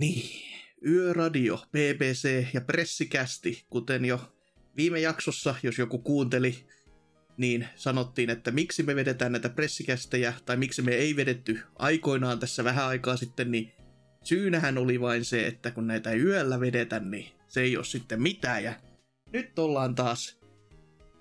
[0.00, 0.42] Niin,
[0.86, 4.20] Yöradio, BBC ja Pressikästi, kuten jo
[4.76, 6.66] viime jaksossa, jos joku kuunteli,
[7.36, 12.64] niin sanottiin, että miksi me vedetään näitä pressikästejä, tai miksi me ei vedetty aikoinaan tässä
[12.64, 13.72] vähän aikaa sitten, niin
[14.24, 18.22] syynähän oli vain se, että kun näitä ei yöllä vedetä, niin se ei ole sitten
[18.22, 18.64] mitään.
[18.64, 18.74] Ja
[19.32, 20.40] nyt ollaan taas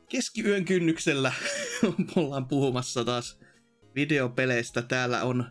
[0.09, 1.33] keskiyön kynnyksellä,
[2.15, 3.39] ollaan puhumassa taas
[3.95, 4.81] videopeleistä.
[4.81, 5.45] Täällä on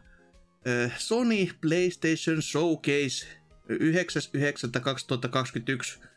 [0.66, 3.26] ö, Sony PlayStation Showcase
[3.70, 6.07] 9.9.2021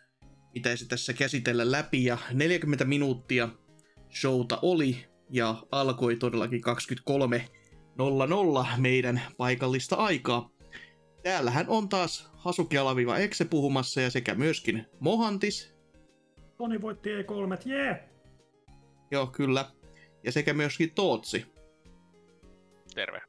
[0.54, 3.50] pitäisi tässä käsitellä läpi ja 40 minuuttia
[4.20, 6.62] showta oli ja alkoi todellakin
[8.66, 10.50] 23.00 meidän paikallista aikaa.
[11.24, 15.74] Täällähän on taas Hasuki Alaviva Exe puhumassa ja sekä myöskin Mohantis.
[16.58, 17.86] Toni voitti E3, jee!
[17.86, 17.98] Yeah.
[19.12, 19.72] Joo, kyllä.
[20.24, 21.46] Ja sekä myöskin Tootsi.
[22.96, 23.22] Terve.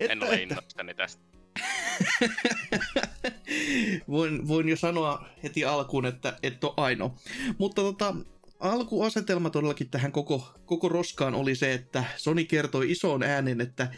[0.00, 1.29] Että, En ole innoissani tästä.
[4.08, 7.14] voin, voin jo sanoa heti alkuun, että et ole ainoa.
[7.58, 8.14] Mutta tota,
[8.60, 13.92] alkuasetelma todellakin tähän koko, koko roskaan oli se, että Sony kertoi isoon äänen, että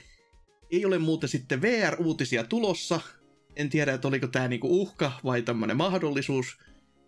[0.71, 3.01] ei ole muuten sitten VR-uutisia tulossa.
[3.57, 6.59] En tiedä, että oliko tämä niinku uhka vai tämmöinen mahdollisuus.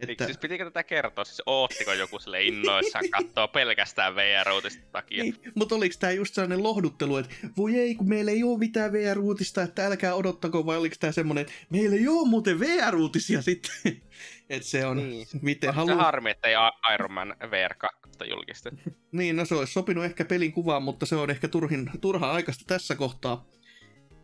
[0.08, 0.24] Että...
[0.24, 1.24] Siis pitikö tätä kertoa?
[1.24, 5.22] Siis oottiko joku sille innoissaan kattoo pelkästään VR-uutista takia?
[5.22, 8.92] niin, mutta oliko tämä just sellainen lohduttelu, että voi ei, kun meillä ei ole mitään
[8.92, 13.72] VR-uutista, että älkää odottako, vai oliko tämä semmoinen, että meillä ei ole muuten VR-uutisia sitten.
[14.50, 15.26] että se on, Niin.
[15.42, 15.96] miten On haluaa.
[15.96, 16.54] harmi, että ei
[16.94, 17.98] Iron Man VR 2
[18.30, 18.80] julkistettu.
[19.12, 22.64] Niin, no se olisi sopinut ehkä pelin kuvaan, mutta se on ehkä turhin, turhaa aikaista
[22.66, 23.44] tässä kohtaa.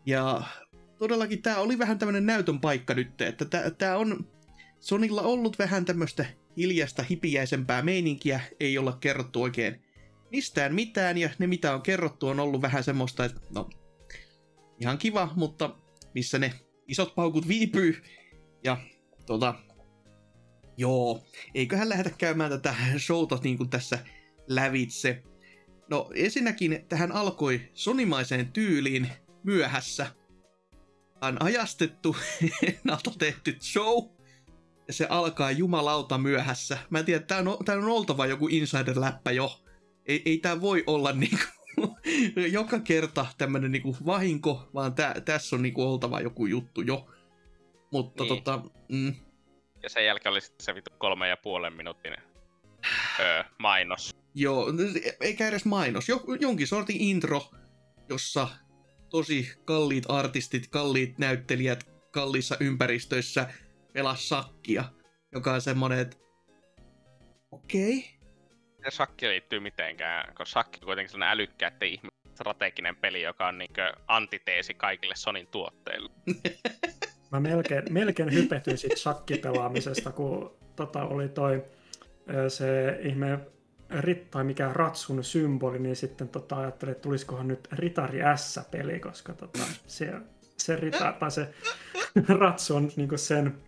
[0.07, 0.43] Ja
[0.99, 4.27] todellakin tämä oli vähän tämmöinen näytön paikka nyt, että tämä on
[4.81, 6.27] Sonilla ollut vähän tämmöistä
[6.57, 9.83] hiljasta hipiäisempää meininkiä, ei olla kerrottu oikein
[10.31, 13.71] mistään mitään, ja ne mitä on kerrottu on ollut vähän semmoista, että no,
[14.81, 15.77] ihan kiva, mutta
[16.15, 16.53] missä ne
[16.89, 18.03] isot paukut viipyy,
[18.65, 18.77] ja
[19.27, 19.55] tota,
[20.77, 21.25] joo,
[21.55, 23.99] eiköhän lähdetä käymään tätä showta niin kuin tässä
[24.47, 25.23] lävitse.
[25.91, 29.09] No ensinnäkin tähän alkoi sonimaiseen tyyliin
[29.45, 30.07] myöhässä.
[31.21, 32.17] On ajastettu,
[32.69, 34.20] ennalta tehty show,
[34.91, 36.79] se alkaa jumalauta myöhässä.
[36.91, 39.61] Mä en tiedä, tää on, tää on oltava joku insider-läppä jo.
[40.07, 41.39] Ei, ei tää voi olla niinku
[42.51, 47.09] joka kerta tämmönen niinku vahinko, vaan tää, tässä on niinku oltava joku juttu jo.
[47.93, 48.29] Mutta Niin.
[48.37, 49.15] tota, mm,
[49.83, 52.13] Ja sen jälkeen oli sitten se vitu kolme ja puolen minuutin
[53.21, 54.17] öö, mainos.
[54.35, 54.67] Joo,
[55.21, 56.09] eikä edes mainos.
[56.09, 57.51] Jo, jonkin sortin intro,
[58.09, 58.49] jossa
[59.09, 63.53] tosi kalliit artistit, kalliit näyttelijät kalliissa ympäristöissä
[63.93, 64.85] pelas sakkia,
[65.33, 66.17] joka on semmonen, että
[67.51, 68.11] okei, okay.
[68.85, 73.59] Ja shakki liittyy mitenkään, koska shakki on kuitenkin sellainen älykkäiden ihmisten strateginen peli, joka on
[73.59, 76.11] niinkö antiteesi kaikille Sonin tuotteille.
[77.33, 81.65] Mä melkein, melkein hypetyin siitä shakkipelaamisesta, kun tota, oli toi
[82.49, 83.39] se ihme
[83.91, 89.33] rit, tai mikä ratsun symboli, niin sitten tota, ajattelin, että tulisikohan nyt Ritari S-peli, koska
[89.33, 90.13] tota, se,
[90.57, 91.55] se, rita, tai se
[92.29, 93.59] ratsu on niinku sen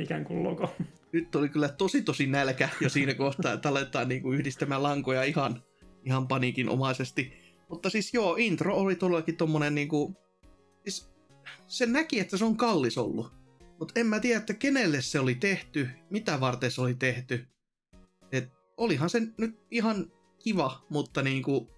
[0.00, 0.76] ikään kuin logo.
[1.12, 5.62] nyt oli kyllä tosi tosi nälkä jo siinä kohtaa, että aletaan niinku yhdistämään lankoja ihan,
[6.04, 7.32] ihan paniikinomaisesti.
[7.68, 10.16] Mutta siis joo, intro oli todellakin tommonen niinku...
[10.84, 11.10] Siis
[11.66, 13.32] se näki, että se on kallis ollut.
[13.78, 17.46] Mutta en mä tiedä, että kenelle se oli tehty, mitä varten se oli tehty.
[18.32, 21.70] Et olihan se nyt ihan kiva, mutta niinku...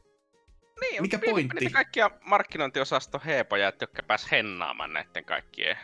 [0.81, 1.57] Niin, Mikä mutta pointti?
[1.61, 5.77] Niitä kaikkia markkinointiosaston heepoja, jotka pääs hennaamaan näiden kaikkien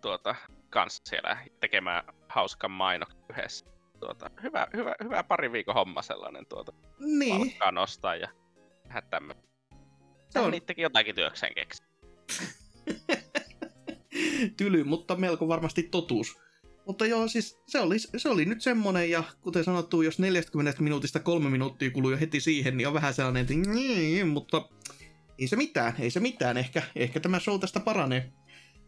[0.00, 0.34] tuota,
[0.70, 3.66] kanssa siellä tekemään hauskan mainoksen yhdessä.
[4.00, 8.28] Tuota, hyvä, hyvä, hyvä pari viikon homma sellainen tuota, Niin, palkkaa nostaa ja
[8.82, 9.44] tehdä tämmöinen.
[10.30, 11.82] Se on- niidenkin jotakin työkseen keksi.
[14.56, 16.38] tyly, mutta melko varmasti totuus.
[16.86, 21.20] Mutta joo, siis se oli, se oli nyt semmonen, ja kuten sanottu, jos 40 minuutista
[21.20, 24.68] kolme minuuttia kuluu jo heti siihen, niin on vähän sellainen, että niin, mutta
[25.38, 28.32] ei se mitään, ei se mitään, ehkä, ehkä tämä show tästä paranee.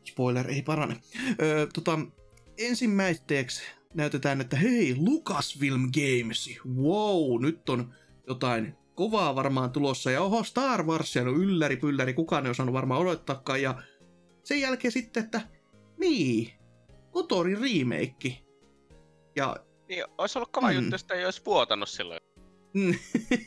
[0.04, 0.96] Spoiler, ei parane.
[1.42, 1.98] Öö, tota,
[2.58, 3.62] ensimmäiseksi
[3.94, 7.94] näytetään, että hei, Lucasfilm Games, wow, nyt on
[8.26, 13.00] jotain kovaa varmaan tulossa, ja oho, Star Warsia, no ylläri pylläri, kukaan ei osannut varmaan
[13.00, 13.82] odottaakaan, ja
[14.44, 15.40] sen jälkeen sitten, että
[15.98, 16.50] niin,
[17.10, 18.38] Kotorin remake.
[19.36, 19.56] Ja
[19.88, 20.74] Niin, olisi ollut kova Mm.
[20.74, 22.20] juttu, jos ei olisi vuotanut silloin
[22.74, 22.94] Mm.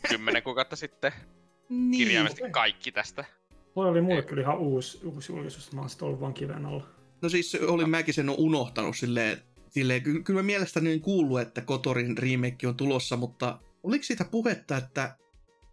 [0.10, 1.12] kymmenen kuukautta sitten
[1.70, 1.92] niin.
[1.98, 3.26] kirjaimesti kaikki tästä.
[3.74, 6.88] Toi oli mulle kyllä ihan uusi, uusi julkisuus, mä oon sitten ollut vaan kiven alla.
[7.22, 9.38] No siis olin mäkin sen unohtanut silleen,
[9.70, 14.26] silleen ky- kyllä mä mielestäni niin kuullut, että Kotorin remake on tulossa, mutta oliko siitä
[14.26, 15.16] puhetta, että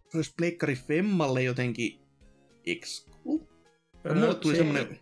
[0.09, 1.99] se olisi Pleikkari Femmalle jotenkin
[2.65, 3.47] exclu?
[4.03, 4.99] Ja mulle tuli se- semmonen,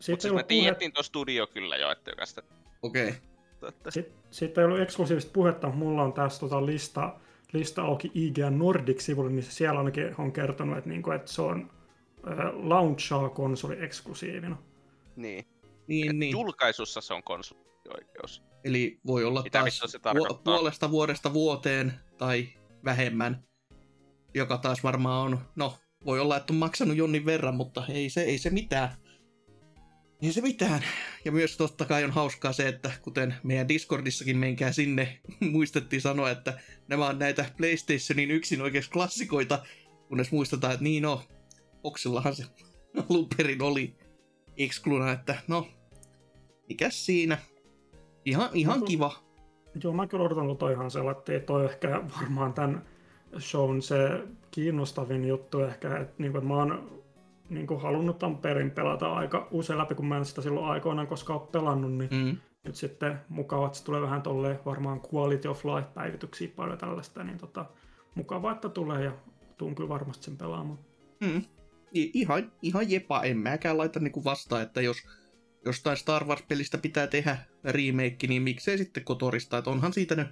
[0.00, 2.42] Siitä Mutta siis me tiedettiin tuo studio kyllä jo, että joka sitä...
[2.82, 3.08] okei.
[3.08, 3.68] Okay.
[3.68, 7.16] että- sit, siitä ei ollut eksklusiivista puhetta, mutta mulla on tässä tota lista,
[7.52, 11.70] lista auki IGN Nordic-sivulle, niin siellä ainakin on kertonut, että, niinku, että se on
[12.28, 14.56] äh, launchaa-konsoli eksklusiivina.
[15.16, 15.44] Niin.
[15.86, 16.32] Niin, Et niin.
[16.32, 18.42] Julkaisussa se on konsolioikeus.
[18.64, 22.48] Eli voi olla Mitä taas se vu- puolesta vuodesta vuoteen tai
[22.84, 23.44] vähemmän,
[24.34, 25.74] joka taas varmaan on, no
[26.06, 28.96] voi olla, että on maksanut jonnin verran, mutta ei se, ei se mitään.
[30.22, 30.84] Ei se mitään.
[31.24, 35.20] Ja myös totta kai on hauskaa se, että kuten meidän Discordissakin menkää sinne,
[35.52, 39.64] muistettiin sanoa, että nämä on näitä PlayStationin yksin oikeasti klassikoita,
[40.08, 41.22] kunnes muistetaan, että niin no,
[41.82, 42.44] Oxillahan se
[43.10, 43.96] alun perin oli
[44.56, 45.66] excluna, että no,
[46.68, 47.38] mikäs siinä.
[48.24, 49.12] Ihan, ihan No, kiva.
[49.84, 52.82] Joo, mä kyllä odotan toi ihan sellainen, että toi ehkä varmaan tämän
[53.38, 53.98] shown se
[54.50, 57.00] kiinnostavin juttu ehkä, että, niin kuin, että mä oon
[57.48, 61.06] niin kuin, halunnut tämän perin pelata aika usein läpi, kun mä en sitä silloin aikoinaan
[61.06, 62.36] koskaan ole pelannut, niin Mm.
[62.64, 67.24] nyt sitten mukava, että se tulee vähän tolleen varmaan quality of life päivityksiä paljon tällaista,
[67.24, 67.64] niin tota,
[68.14, 69.12] mukava, että tulee ja
[69.56, 70.78] tuun kyllä varmasti sen pelaamaan.
[71.20, 71.42] Mm.
[71.92, 74.96] Ihan, ihan jepa, en mäkään laita niinku vastaan, että jos
[75.64, 80.28] jostain Star Wars-pelistä pitää tehdä remake, niin miksei sitten Kotorista, että onhan siitä nyt,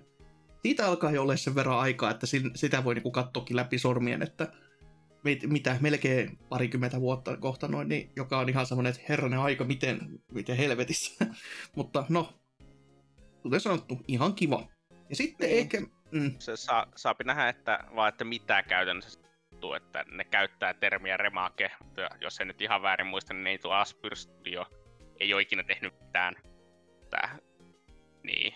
[0.63, 4.23] siitä alkaa jo olla sen verran aikaa, että sin- sitä voi niinku katsoakin läpi sormien,
[4.23, 4.53] että
[5.25, 9.65] mit, mitä, melkein parikymmentä vuotta kohta noin, niin, joka on ihan semmoinen, että herranen aika,
[9.65, 10.01] miten,
[10.33, 11.27] miten helvetissä.
[11.77, 12.41] Mutta no,
[13.43, 14.69] kuten sanottu, ihan kiva.
[15.11, 15.59] Ja sitten Niin.
[15.59, 15.81] ehkä,
[16.13, 19.21] mm, Se saa, saapi nähdä, että vaan että mitä käytännössä
[19.61, 21.71] tuntuu, että ne käyttää termiä remake.
[21.97, 24.67] Ja Jos en nyt ihan väärin muista, niin ei tuo Aspyr Studio
[25.21, 26.35] ei ole ikinä tehnyt mitään.
[27.11, 27.39] Tää,
[28.23, 28.55] niin,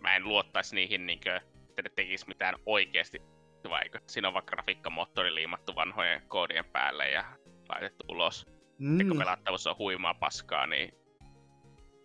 [0.00, 3.22] mä en luottaisi niihin, niinkö, että ne tekis mitään oikeasti.
[3.70, 7.24] Vaikka siinä on vaikka grafiikkamoottori liimattu vanhojen koodien päälle ja
[7.68, 8.46] laitettu ulos.
[8.78, 8.98] Mm.
[8.98, 10.94] Ja kun mm, pelattavuus on huimaa paskaa, niin...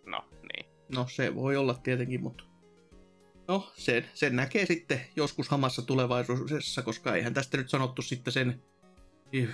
[0.06, 0.72] No, niin.
[0.94, 2.44] No se voi olla tietenkin, mutta
[3.48, 8.62] no sen, sen näkee sitten joskus hamassa tulevaisuudessa, koska eihän tästä nyt sanottu sitten sen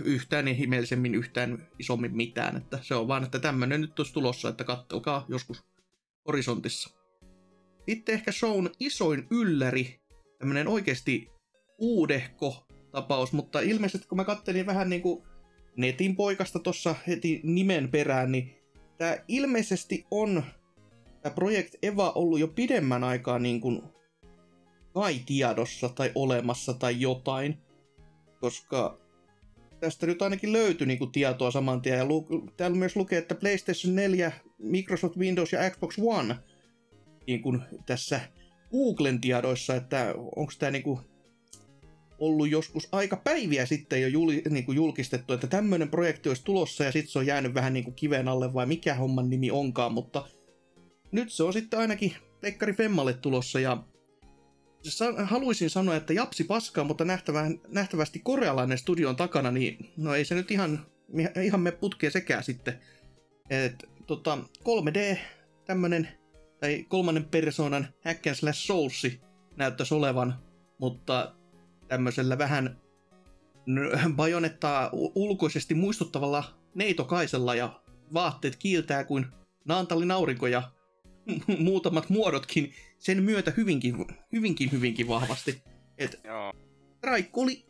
[0.05, 4.65] yhtään ihmeellisemmin yhtään isommin mitään, että se on vaan, että tämmönen nyt olisi tulossa, että
[4.65, 5.65] kattelkaa joskus
[6.27, 6.91] horisontissa.
[7.89, 10.01] Sitten ehkä shown isoin ylläri,
[10.39, 11.31] tämmönen oikeasti
[11.79, 15.27] uudehko tapaus, mutta ilmeisesti kun mä kattelin vähän niinku
[15.77, 18.55] netin poikasta tuossa heti nimen perään, niin
[18.99, 20.43] tämä ilmeisesti on
[21.23, 23.83] tämä Project Eva ollut jo pidemmän aikaa niin kuin
[24.95, 27.59] kai tiedossa tai olemassa tai jotain,
[28.41, 28.99] koska
[29.81, 31.99] tästä nyt ainakin löytyi niin kuin tietoa saman tien.
[31.99, 36.37] Ja lu- täällä myös lukee, että PlayStation 4, Microsoft Windows ja Xbox One
[37.27, 38.21] niin kuin tässä
[38.71, 41.01] Googlen tiedoissa, että onko tämä niin kuin
[42.19, 46.85] ollut joskus aika päiviä sitten jo juli, niin kuin julkistettu, että tämmöinen projekti olisi tulossa
[46.85, 49.93] ja sitten se on jäänyt vähän niin kuin kiven alle vai mikä homman nimi onkaan,
[49.93, 50.29] mutta
[51.13, 53.83] nyt se on sitten ainakin Peikkari Femmalle tulossa ja
[55.25, 60.35] haluaisin sanoa, että japsi paskaa, mutta nähtävä, nähtävästi korealainen studion takana, niin no ei se
[60.35, 60.87] nyt ihan,
[61.43, 62.81] ihan me putkee sekään sitten.
[63.51, 65.19] Et, tota, 3D,
[65.65, 66.09] tämmönen,
[66.61, 69.21] tai kolmannen persoonan hack and slash soulsi
[69.57, 70.35] näyttäisi olevan,
[70.79, 71.35] mutta
[71.89, 72.81] tämmöisellä vähän
[74.17, 77.83] bajonettaa ulkoisesti muistuttavalla neitokaisella ja
[78.15, 79.27] vaatteet kiiltää kuin
[79.65, 80.63] Naantalin aurinko ja
[81.59, 85.63] muutamat muodotkin sen myötä hyvinkin, hyvinkin, hyvinkin vahvasti.
[85.99, 86.53] Et Joo.
[87.03, 87.65] Raikku oli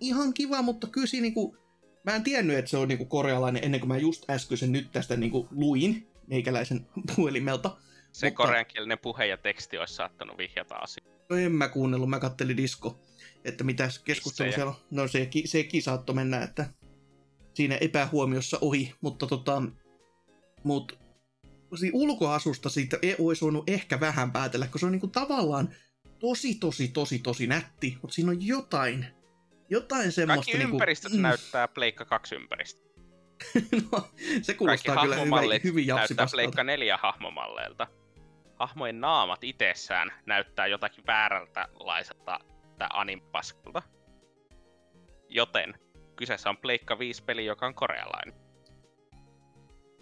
[0.00, 1.56] ihan kiva, mutta kyllä siinä niinku,
[2.04, 5.16] mä en tiennyt, että se on niinku korealainen ennen kuin mä just äskeisen nyt tästä
[5.16, 6.86] niinku luin meikäläisen
[7.16, 7.76] puhelimelta.
[8.12, 11.16] Se Mutta- koreankielinen puhe ja teksti olisi saattanut vihjata asiaa.
[11.30, 13.00] No en mä kuunnellut, mä kattelin disko,
[13.44, 14.76] että mitä keskustelu siellä on.
[14.90, 16.66] No se, sekin saattoi mennä, että
[17.54, 19.62] siinä epähuomiossa ohi, mutta tota,
[20.64, 20.98] mut
[21.92, 25.68] ulkoasusta siitä ei olisi voinut ehkä vähän päätellä, kun se on niinku tavallaan
[26.18, 29.06] tosi, tosi, tosi, tosi nätti, mutta siinä on jotain,
[29.70, 32.86] jotain semmoista Kaikki niinku, ympäristöt näyttää Pleikka 2 ympäristö.
[33.92, 34.08] no,
[34.42, 36.26] se Kaikki kuulostaa kyllä hyvin, hyvin näyttää.
[36.30, 37.86] Pleikka 4 hahmomalleilta.
[38.58, 42.40] Hahmojen naamat itsessään näyttää jotakin väärältä laiselta
[42.78, 43.82] tai animpaskalta.
[45.28, 45.74] Joten
[46.16, 48.45] kyseessä on Pleikka 5 peli, joka on korealainen.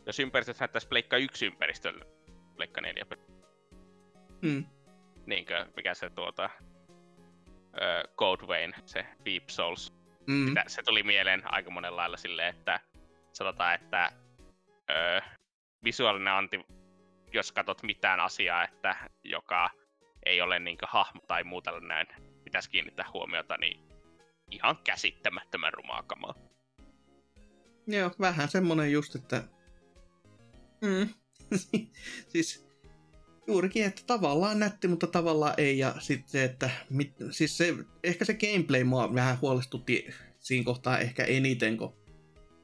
[0.06, 2.04] Jos ympäristöt näyttäisi Pleikka 1 ympäristöllä,
[2.56, 3.22] Pleikka 4 peli.
[4.42, 4.64] Mm.
[5.26, 6.50] niinkö, mikä se tuota,
[7.82, 9.94] ö, Code Vein, se Deep Souls,
[10.26, 10.48] Mm.
[10.48, 12.80] sitä, se tuli mieleen aika monella lailla silleen, että
[13.32, 14.12] sanotaan, että
[14.90, 15.20] ö,
[15.84, 16.60] visuaalinen anti,
[17.32, 19.70] jos katsot mitään asiaa, että joka
[20.26, 22.06] ei ole niinkö hahmo tai muuta näin,
[22.44, 23.80] pitäisi kiinnittää huomiota, niin
[24.50, 26.34] ihan käsittämättömän rumaa kamaa.
[27.86, 29.42] Joo, vähän semmonen just, että...
[30.80, 31.08] Mm.
[32.32, 32.66] siis
[33.46, 35.78] juurikin, että tavallaan nätti, mutta tavallaan ei.
[35.78, 36.70] Ja sitten se, että...
[36.90, 40.06] Mit, siis se, ehkä se gameplay mua vähän huolestutti
[40.40, 41.94] siinä kohtaa ehkä eniten, kun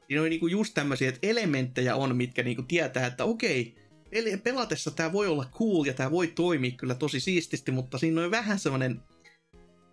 [0.07, 3.75] siinä on niinku just tämmöisiä, että elementtejä on, mitkä niinku tietää, että okei,
[4.11, 8.21] eli pelatessa tämä voi olla cool ja tämä voi toimia kyllä tosi siististi, mutta siinä
[8.21, 9.01] on vähän semmoinen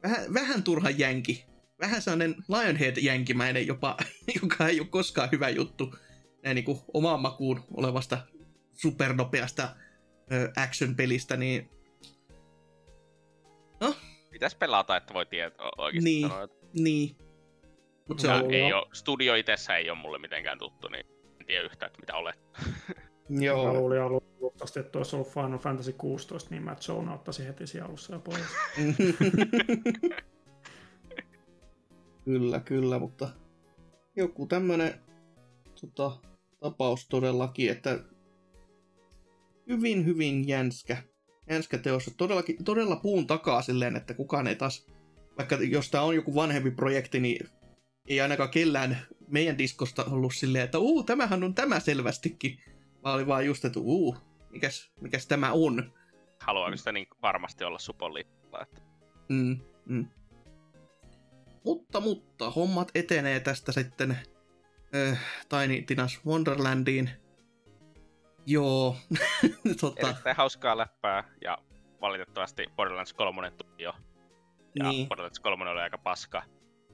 [0.02, 1.44] vähän, vähän turha jänki.
[1.80, 3.96] Vähän sellainen Lionhead-jänkimäinen jopa,
[4.42, 5.94] joka ei ole koskaan hyvä juttu
[6.42, 8.18] näin niin kuin omaan makuun olevasta
[8.73, 9.68] supernopeasta
[10.33, 11.71] ö, action-pelistä, niin
[14.30, 16.28] Pitäisi pelata, että voi tietää oikeasti Niin.
[16.28, 17.16] sanoa, että niin.
[18.09, 21.07] Mutta se on, ei ole, studio itsessä ei ole mulle mitenkään tuttu, niin
[21.40, 22.38] en tiedä yhtään, että mitä olet.
[23.28, 27.47] Mä joo, luulin alusta asti, että olisi ollut Final Fantasy 16, niin mä Zone ottaisin
[27.47, 28.45] heti siinä alussa ja pois.
[32.25, 33.28] kyllä, kyllä, mutta
[34.16, 35.00] joku tämmönen
[35.80, 36.20] tota,
[36.61, 37.99] tapaus todellakin, että
[39.68, 41.02] hyvin, hyvin jänskä,
[41.50, 42.11] jänskä teos.
[42.16, 44.87] Todellakin, todella puun takaa silleen, että kukaan ei taas,
[45.38, 47.49] vaikka jos tämä on joku vanhempi projekti, niin
[48.08, 52.58] ei ainakaan kellään meidän diskosta ollut silleen, että uu, tämähän on tämä selvästikin.
[53.04, 54.16] Vaan oli vaan just, että uu,
[54.50, 55.92] mikäs, mikäs tämä on.
[56.40, 58.88] Haluaako sitä niin varmasti olla supon listalla, että
[59.28, 60.06] Mm, mm.
[61.64, 64.18] Mutta, mutta, hommat etenee tästä sitten
[64.95, 65.18] äh,
[65.49, 67.11] Tiny Tinas Wonderlandiin.
[68.47, 68.97] Joo,
[69.80, 71.59] tota, erittäin hauskaa läppää ja
[72.00, 73.95] valitettavasti Borderlands 3 tuli jo.
[74.75, 75.09] Ja niin.
[75.09, 76.42] Borderlands 3 oli aika paska.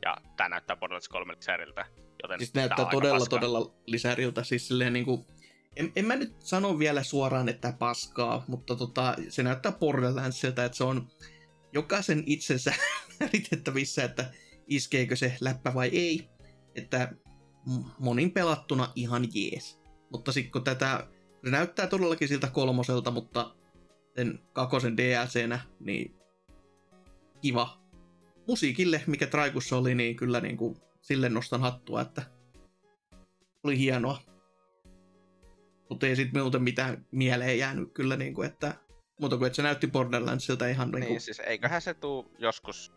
[0.05, 1.87] Ja tää näyttää Borderlands 3 lisäriltä.
[2.23, 3.39] Joten Siis tää näyttää todella, paskaa.
[3.39, 4.45] todella lisäriltä.
[4.45, 5.27] Siis silleen niinku,
[5.77, 10.79] en, en mä nyt sano vielä suoraan, että paskaa, mutta tota, se näyttää Borderlandsilta, että
[10.79, 11.09] se on
[11.73, 12.75] jokaisen itsensä
[13.21, 14.31] määritettävissä, että
[14.67, 16.29] iskeekö se läppä vai ei.
[16.75, 17.13] Että
[17.99, 19.81] monin pelattuna ihan jees.
[20.11, 21.07] Mutta sitten kun tätä,
[21.45, 23.55] se näyttää todellakin siltä kolmoselta, mutta
[24.17, 26.15] sen kakosen DLCnä, niin
[27.41, 27.79] kiva.
[28.49, 32.23] Musiikille, mikä Traikussa oli, niin kyllä niin kuin sille nostan hattua, että
[33.65, 34.19] oli hienoa.
[35.91, 38.75] Mutta ei sitten muuten mitään mieleen jäänyt kyllä, niin kuin, että
[39.21, 42.93] muuta kuin että se näytti Borderlandsilta ihan niin Niin, kuin, siis eiköhän se tuu joskus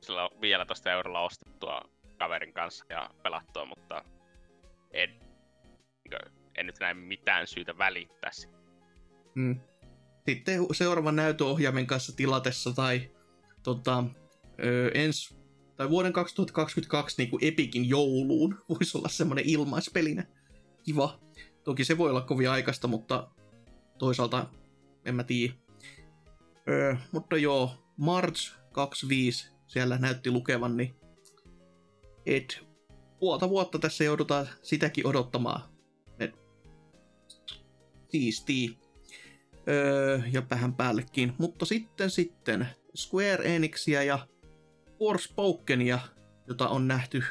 [0.00, 1.82] sillä 15 eurolla ostettua
[2.18, 4.04] kaverin kanssa ja pelattua, mutta
[4.90, 5.10] en,
[6.54, 8.56] en nyt näe mitään syytä välittää siitä.
[9.34, 9.60] Mm.
[10.26, 13.10] Sitten seuraavan näytöohjaimen kanssa tilatessa tai
[13.62, 14.04] tota,
[14.64, 15.38] ö, ens,
[15.76, 20.24] tai vuoden 2022 niin kuin Epikin jouluun voisi olla semmoinen ilmaispelinä.
[20.82, 21.20] Kiva.
[21.64, 23.30] Toki se voi olla kovin aikaista, mutta
[23.98, 24.46] toisaalta
[25.04, 25.54] en mä tiedä.
[26.68, 30.94] Öö, mutta joo, March 25 siellä näytti lukevan, niin
[32.26, 32.60] et
[33.20, 35.60] puolta vuotta tässä joudutaan sitäkin odottamaan.
[36.18, 36.34] Et,
[38.08, 38.78] siistii
[39.68, 41.32] öö, ja vähän päällekin.
[41.38, 44.26] Mutta sitten sitten Square Enixia ja
[44.98, 45.98] Forspokenia,
[46.48, 47.22] jota on nähty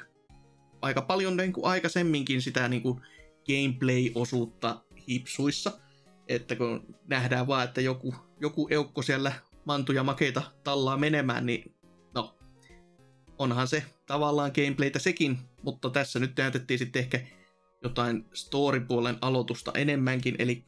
[0.81, 3.01] aika paljon niin kuin aikaisemminkin sitä niin kuin
[3.47, 5.79] gameplay-osuutta hipsuissa.
[6.27, 9.33] Että kun nähdään vaan, että joku, joku eukko siellä
[9.65, 11.75] mantuja makeita tallaa menemään, niin
[12.15, 12.37] no,
[13.37, 17.19] onhan se tavallaan gameplaytä sekin, mutta tässä nyt näytettiin sitten ehkä
[17.83, 20.63] jotain story-puolen aloitusta enemmänkin, eli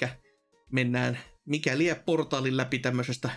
[0.72, 3.29] mennään mikä lie portaalin läpi tämmöisestä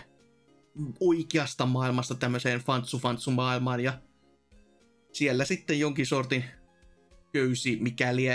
[0.99, 2.61] oikeasta maailmasta tämmöiseen
[3.01, 4.01] fantsu maailmaan ja
[5.13, 6.43] siellä sitten jonkin sortin
[7.33, 8.25] köysi, mikäli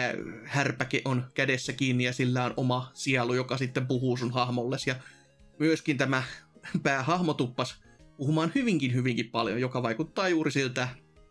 [0.44, 4.86] härpäke on kädessä kiinni ja sillä on oma sielu, joka sitten puhuu sun hahmolles.
[4.86, 4.94] Ja
[5.58, 6.22] myöskin tämä
[6.82, 7.82] päähahmo tuppas
[8.16, 10.88] puhumaan hyvinkin hyvinkin paljon, joka vaikuttaa juuri siltä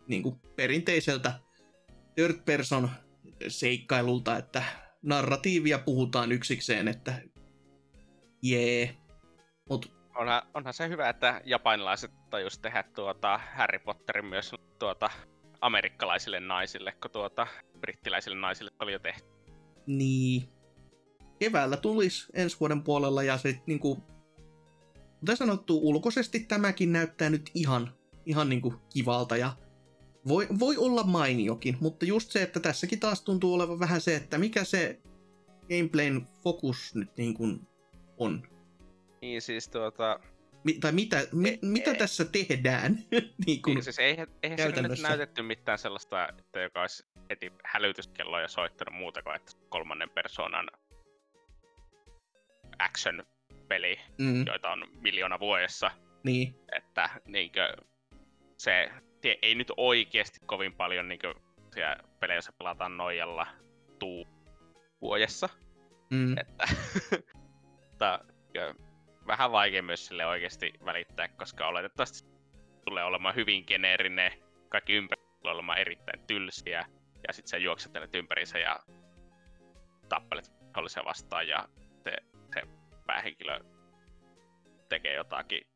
[0.08, 1.32] niin kuin perinteiseltä
[2.14, 2.90] third person
[3.48, 4.62] seikkailulta, että
[5.02, 7.22] narratiivia puhutaan yksikseen, että
[8.42, 8.96] jee.
[9.70, 15.10] Mut Onhan, onhan se hyvä, että japanilaiset tajus tehdä tuota Harry Potterin myös tuota
[15.60, 17.46] amerikkalaisille naisille, kun tuota
[17.80, 19.28] brittiläisille naisille oli jo tehty.
[19.86, 20.48] Niin.
[21.38, 24.04] Keväällä tulisi ensi vuoden puolella ja se niinku...
[25.20, 27.94] Kuten sanottu, ulkoisesti tämäkin näyttää nyt ihan,
[28.26, 29.52] ihan niinku kivalta ja
[30.28, 34.38] voi, voi olla mainiokin, mutta just se, että tässäkin taas tuntuu olevan vähän se, että
[34.38, 35.00] mikä se
[35.68, 37.60] gameplayn fokus nyt niin kuin
[38.18, 38.42] on.
[39.22, 40.20] Niin siis tuota,
[40.64, 42.98] Mi- tai mitä, mi- E- mitä e- tässä tehdään?
[43.46, 47.52] niin kun, Niin, siis eihän, eihän siinä nyt näytetty mitään sellaista, että joka olisi heti
[47.64, 50.66] hälytyskelloja soittanut muuta kuin että kolmannen persoonan
[52.78, 55.90] action-peli, mm, joita on miljoona vuodessa,
[56.24, 57.76] niin, että niinkö,
[58.58, 58.90] se
[59.26, 61.34] tie, ei nyt oikeasti kovin paljon niinkö,
[61.74, 63.46] siellä peleissä pelataan noijalla
[63.98, 64.26] tuu
[65.00, 65.48] vuodessa,
[66.10, 66.64] mm, että
[67.90, 68.24] mutta,
[69.26, 72.28] vähän vaikea myös sille oikeasti välittää, koska oletettavasti
[72.84, 74.32] tulee olemaan hyvin geneerinen,
[74.68, 76.86] kaikki ympäri tulee olemaan erittäin tylsiä,
[77.28, 78.78] ja sitten sä juoksettelet ympärinsä ja
[80.08, 81.68] tappelet vihollisia vastaan, ja
[82.04, 82.16] se,
[82.54, 82.62] se
[83.06, 83.60] päähenkilö
[84.88, 85.66] tekee jotakin,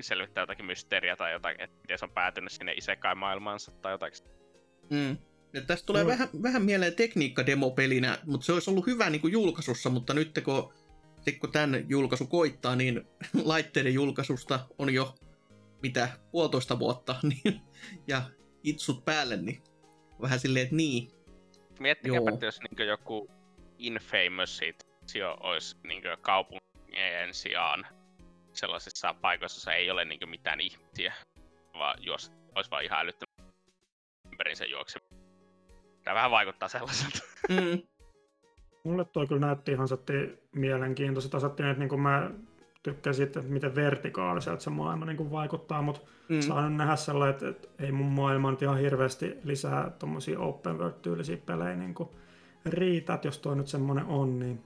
[0.00, 4.24] selvittää jotakin mysteeriä tai jotakin, että miten se on päätynyt sinne isekai-maailmaansa tai jotakin.
[4.90, 5.16] mm.
[5.54, 6.08] Ja tästä tulee Mm.
[6.08, 10.72] vähän, vähän mieleen tekniikka-demopelinä, mutta se olisi ollut hyvä niin kuin julkaisussa, mutta nyt kun,
[11.20, 13.08] sit kun tämän julkaisu koittaa, niin
[13.44, 15.14] laitteiden julkaisusta on jo
[15.82, 17.60] mitä, puolitoista vuotta, niin,
[18.06, 18.22] ja
[18.62, 19.62] itsut päälle, niin
[20.22, 21.08] vähän silleen, että niin.
[21.80, 23.30] Miettikääpä, että jos niin joku
[23.78, 24.60] Infamous
[25.40, 26.62] olisi niin kaupungin
[27.32, 27.86] sijaan
[28.52, 31.14] sellaisissa paikoissa, joissa ei ole niin mitään ihmisiä,
[31.74, 33.52] vaan jos olisi vaan ihan älyttömän
[34.32, 35.16] ympärinsä juoksemista.
[36.04, 37.18] Tämä vähän vaikuttaa sellaiselta.
[37.48, 37.82] Mm,
[38.84, 40.12] Mulle toi kyllä näytti ihan satti
[40.52, 42.30] mielenkiintoiset asettiin, että niin mä
[42.82, 47.48] tykkään siitä, että miten vertikaaliselta se maailma niin vaikuttaa, mutta mm, saan nähdä sellainen, että,
[47.48, 51.94] että ei mun maailma nyt ihan hirveästi lisää tommosia open world-tyylisiä pelejä niin
[52.64, 54.62] riitä, että jos toi nyt semmonen on, niin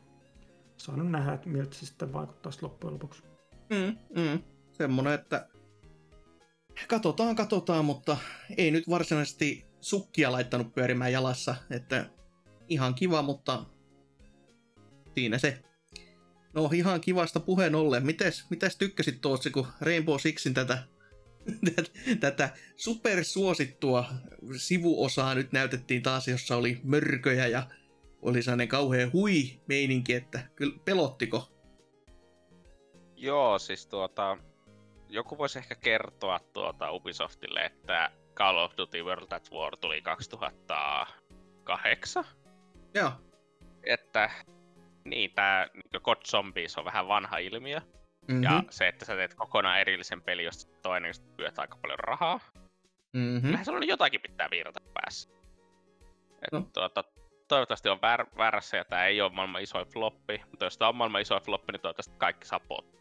[0.76, 3.22] saan nyt nähdä, että miltä se sitten vaikuttaa sitten loppujen lopuksi.
[3.70, 4.42] Mm, mm.
[4.72, 5.48] Semmonen, että
[6.88, 8.16] katsotaan, katsotaan, mutta
[8.56, 12.10] ei nyt varsinaisesti sukkia laittanut pyörimään jalassa, että
[12.68, 13.64] ihan kiva, mutta
[15.14, 15.62] siinä se.
[16.54, 18.06] No ihan kivasta puheen ollen.
[18.06, 20.82] Mites, mitäs tykkäsit tuossa, kun Rainbow Sixin tätä,
[22.20, 24.04] tätä supersuosittua
[24.56, 27.66] sivuosaa nyt näytettiin taas, jossa oli mörköjä ja
[28.22, 31.55] oli sellainen kauhean hui meininki, että kyllä pelottiko?
[33.26, 34.38] Joo, siis tuota,
[35.08, 42.24] joku voisi ehkä kertoa tuota Ubisoftille, että Call of Duty World at War tuli 2008.
[42.94, 43.12] Joo.
[43.82, 44.30] Että
[45.04, 47.80] niin, tämä niin God Zombies on vähän vanha ilmiö.
[48.28, 48.42] Mm-hmm.
[48.42, 52.40] Ja se, että sä teet kokonaan erillisen peli, josta toinen pyöt aika paljon rahaa.
[53.12, 53.40] Mm-hmm.
[53.40, 55.30] Kyllähän se on jotakin pitää virta päässä.
[56.42, 56.66] Et, No.
[56.72, 57.04] tuota,
[57.48, 60.42] toivottavasti on väär, väärässä ja tämä ei ole maailman isoin floppi.
[60.50, 62.96] Mutta jos tämä on maailman isoin floppi, niin toivottavasti kaikki saa pot.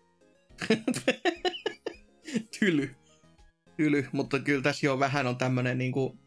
[2.59, 2.95] Tyly.
[3.77, 6.17] Tyly, mutta kyllä tässä jo vähän on tämmönen niinku,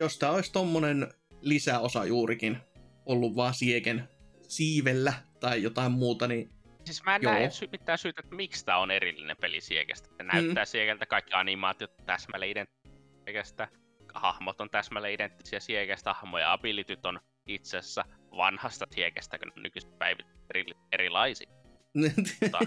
[0.00, 1.08] jos tää olisi tommonen
[1.40, 2.58] lisäosa juurikin
[3.06, 4.08] ollut vaan sieken
[4.48, 6.50] siivellä tai jotain muuta, niin
[6.84, 7.32] Siis mä en Joo.
[7.32, 10.08] näe sy- mitään syytä, että miksi tää on erillinen peli Siegestä.
[10.16, 10.66] Se näyttää mm.
[10.68, 13.68] Siegeltä, kaikki animaatiot täsmälleen identtisiä
[14.14, 18.04] hahmot on täsmälleen identtisiä Siegestä, hahmo ja abilityt on itse asiassa
[18.36, 21.50] vanhasta Siegestä, kun nykyiset päivit eri, erilaisia.
[22.40, 22.58] Mutta,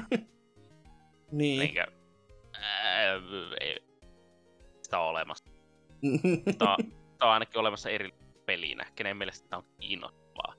[1.31, 1.59] niin.
[1.59, 1.85] niinkö,
[2.61, 3.13] ää,
[3.61, 3.79] ei
[4.83, 5.45] sitä ole olemassa.
[6.57, 8.11] Tämä on, tää on ainakin olemassa eri
[8.45, 10.55] pelinä, kenen mielestä tämä on kiinnostavaa.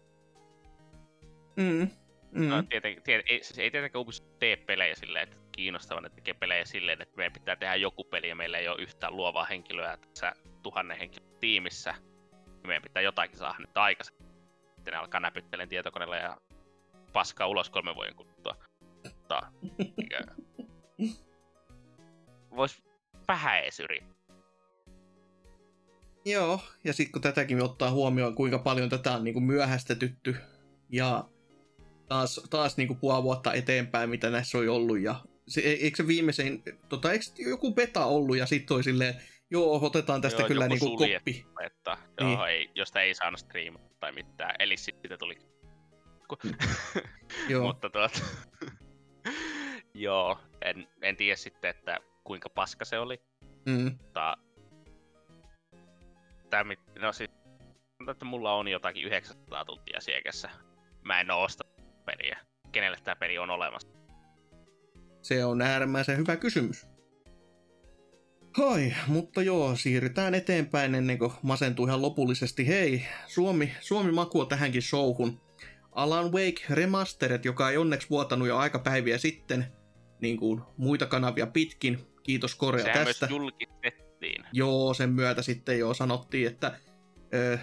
[1.57, 1.91] mm.
[2.33, 2.49] Mm.
[2.49, 6.35] No, tieten, tieten, ei, siis ei tietenkään Ubisoft tee pelejä silleen, että kiinnostavan, että tekee
[6.35, 9.97] pelejä silleen, että meidän pitää tehdä joku peli ja meillä ei ole yhtään luovaa henkilöä
[9.97, 10.33] tässä
[10.63, 11.95] tuhannen henkilön tiimissä.
[12.67, 14.27] Meidän pitää jotakin saada nyt aikaisemmin.
[14.75, 16.37] Sitten ne alkaa näpyttelen tietokoneella ja
[17.13, 18.57] paskaa ulos kolmen vuoden kuluttua.
[19.79, 20.19] Niinkö,
[22.57, 22.83] vois
[23.29, 24.13] vähän edes yrittää.
[26.25, 30.37] Joo, ja sitten kun tätäkin ottaa huomioon, kuinka paljon tätä on niinku myöhästetytty
[30.89, 31.25] ja
[32.09, 35.01] taas, taas niinku puoli vuotta eteenpäin, mitä näissä on ollut.
[35.01, 35.15] Ja
[35.49, 39.15] se, e- eikö se viimeisin, tota, eikö joku beta ollut ja sitten toi silleen,
[39.51, 41.19] joo, otetaan tästä Joo, kyllä niinku suljettu.
[41.19, 41.47] koppi.
[41.67, 42.33] Että Niin.
[42.33, 44.55] joo, ei, josta ei saanut striimata tai mitään.
[44.59, 45.39] Eli siitä tuli...
[47.49, 47.63] Joo.
[47.69, 48.21] Mutta tuota...
[49.95, 53.21] Joo, en, en tiedä sitten, että kuinka paska se oli.
[53.67, 53.85] Mm.
[53.85, 54.37] Mutta...
[56.51, 56.65] Tää,
[56.99, 57.31] no siis...
[58.11, 60.51] että mulla on jotakin 900 tuntia siekässä.
[61.03, 62.39] Mä en oo ostanut peliä.
[62.73, 63.89] Kenelle tää peli on olemassa?
[65.23, 66.87] Se on äärimmäisen hyvä kysymys.
[68.57, 72.69] Hai, mutta joo, siirrytään eteenpäin ennen kuin masentuu ihan lopullisesti.
[72.69, 75.41] Hei, Suomi, Suomi makua tähänkin showhun.
[75.93, 79.67] Alan Wake Remastered, joka ei onneksi vuotanut jo aika päiviä sitten,
[80.23, 81.99] niin kuin muita kanavia pitkin.
[82.23, 83.27] Kiitos Korea Sehän tästä.
[83.27, 84.45] myös julkistettiin.
[84.53, 86.79] Joo, sen myötä sitten jo sanottiin, että
[87.35, 87.59] ö,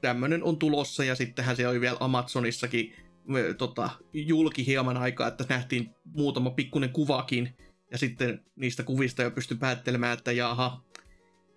[0.00, 2.94] tämmönen on tulossa ja sittenhän se oli vielä Amazonissakin
[3.36, 7.56] ö, tota, julki hieman aikaa, että nähtiin muutama pikkuinen kuvakin,
[7.90, 10.84] ja sitten niistä kuvista jo pystyi päättelemään, että jaha,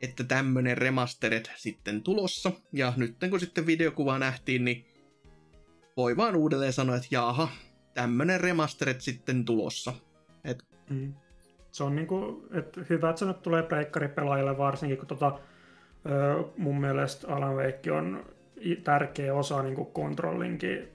[0.02, 2.52] että tämmönen remastered sitten tulossa.
[2.74, 4.86] Ja nyt kun sitten videokuva nähtiin, niin
[5.98, 7.50] voi vaan uudelleen sanoa, että jaha,
[7.96, 9.94] tämmönen remastered sitten tulossa.
[10.44, 11.14] Et, Mm.
[11.72, 15.40] Se on niinku, että hyvä, että se nyt tulee pleikkaripelaajille varsinkin, kun tota,
[16.06, 18.26] ö, mun mielestä Alan Wake on
[18.84, 20.88] tärkeä osa niinku kontrollinkin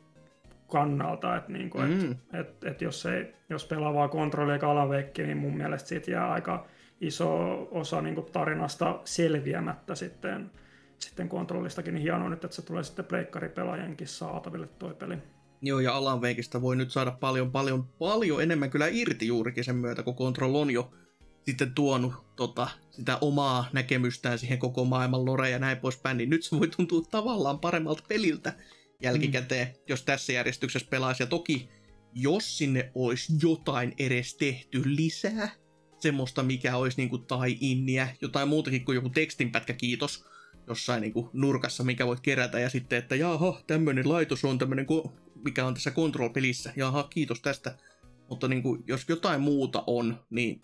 [0.69, 2.11] kannalta, että niinku, Mm.
[2.11, 5.89] et, et, et jos, ei, jos pelaa vaan kontrollia eikä Alan Wake, niin mun mielestä
[5.89, 6.67] siitä jää aika
[7.01, 10.51] iso osa niinku tarinasta selviämättä sitten,
[10.99, 15.19] sitten kontrollistakin, niin hienoa nyt, että se tulee sitten pleikkaripelaajienkin saataville toi peli.
[15.63, 19.77] Joo, ja Alan Wakeista voi nyt saada paljon, paljon, paljon enemmän kyllä irti juurikin sen
[19.77, 20.93] myötä, kun Control on jo
[21.47, 26.43] sitten tuonut tota, sitä omaa näkemystään siihen koko maailman lore ja näin poispäin, niin nyt
[26.43, 28.53] se voi tuntua tavallaan paremmalta peliltä
[29.03, 29.75] jälkikäteen, mm.
[29.89, 31.23] jos tässä järjestyksessä pelaisi.
[31.23, 31.69] Ja toki,
[32.15, 35.51] jos sinne olisi jotain edes tehty lisää,
[35.99, 40.25] semmoista, mikä olisi niinku tai inniä, jotain muutakin kuin joku tekstinpätkä, kiitos,
[40.67, 44.87] jossain niinku nurkassa, mikä voit kerätä, ja sitten, että jaha, tämmöinen laitos on tämmöinen,
[45.45, 47.79] mikä on tässä Control-pelissä, jaha, kiitos tästä.
[48.29, 50.63] Mutta niinku, jos jotain muuta on, niin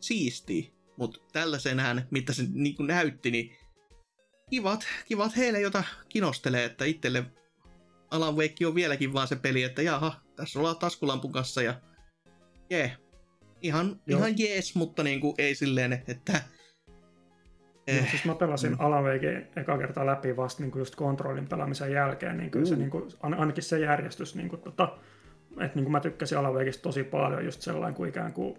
[0.00, 0.74] siisti.
[0.96, 3.56] Mutta tällaisenään, mitä se niinku näytti, niin
[4.50, 7.24] kivat, kivat heille, jota kinostelee, että itselle
[8.10, 11.80] Alan Wake on vieläkin vaan se peli, että jaha, tässä ollaan taskulampun kanssa ja
[12.70, 12.96] jee,
[13.62, 14.18] ihan, Joo.
[14.18, 16.42] ihan jees, mutta niinku ei silleen, että
[17.86, 17.96] Eh.
[17.98, 18.76] eh, Siis mä pelasin Mm.
[18.80, 22.78] Alan Wake eka kertaa läpi vasta niin just kontrollin pelaamisen jälkeen, niin kyllä se, Mm.
[22.80, 24.98] niin kuin, ainakin se järjestys, niin kuin, tota,
[25.60, 28.58] että niin kuin mä tykkäsin Alan Wakeista tosi paljon, just sellainen kuin ikään kuin,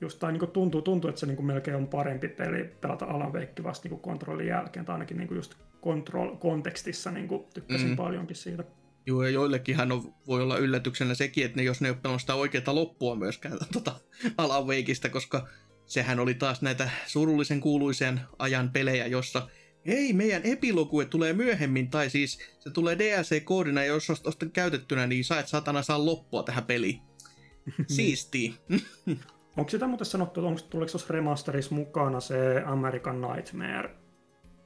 [0.00, 3.04] just, tai niin kuin tuntuu, tuntuu, että se niin kuin melkein on parempi peli pelata
[3.04, 5.54] Alan Wake vasta niin kuin kontrollin jälkeen, tai ainakin niin kuin just
[5.84, 7.96] control-kontekstissa niin kuin tykkäsin Mm.
[7.96, 8.64] paljonkin siitä.
[9.06, 12.20] Joo, ja joillekinhan on, voi olla yllätyksenä sekin, että ne, jos ne ei ole pelannut
[12.20, 13.92] sitä oikeaa loppua myöskään tota,
[14.38, 15.46] Alan Wakeista, koska
[15.90, 19.48] sehän oli taas näitä surullisen kuuluisen ajan pelejä, jossa
[19.84, 25.24] ei, meidän epilogue tulee myöhemmin, tai siis se tulee DLC-koodina, ja jos ostat käytettynä, niin
[25.24, 27.00] sä et satana saa loppua tähän peliin.
[27.96, 28.54] Siistii.
[29.56, 33.96] Onko sitä muuten sanottu, että onko, tuleeko tuossa remasterissa mukana se American Nightmare?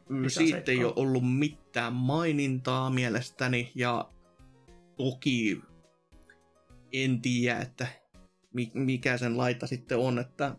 [0.08, 0.86] Mitä Siitä ei seikkaa?
[0.86, 4.08] ole ollut mitään mainintaa mielestäni, ja
[4.96, 5.60] toki
[6.92, 7.86] en tiedä, että
[8.54, 10.56] mi- mikä sen laita sitten on, että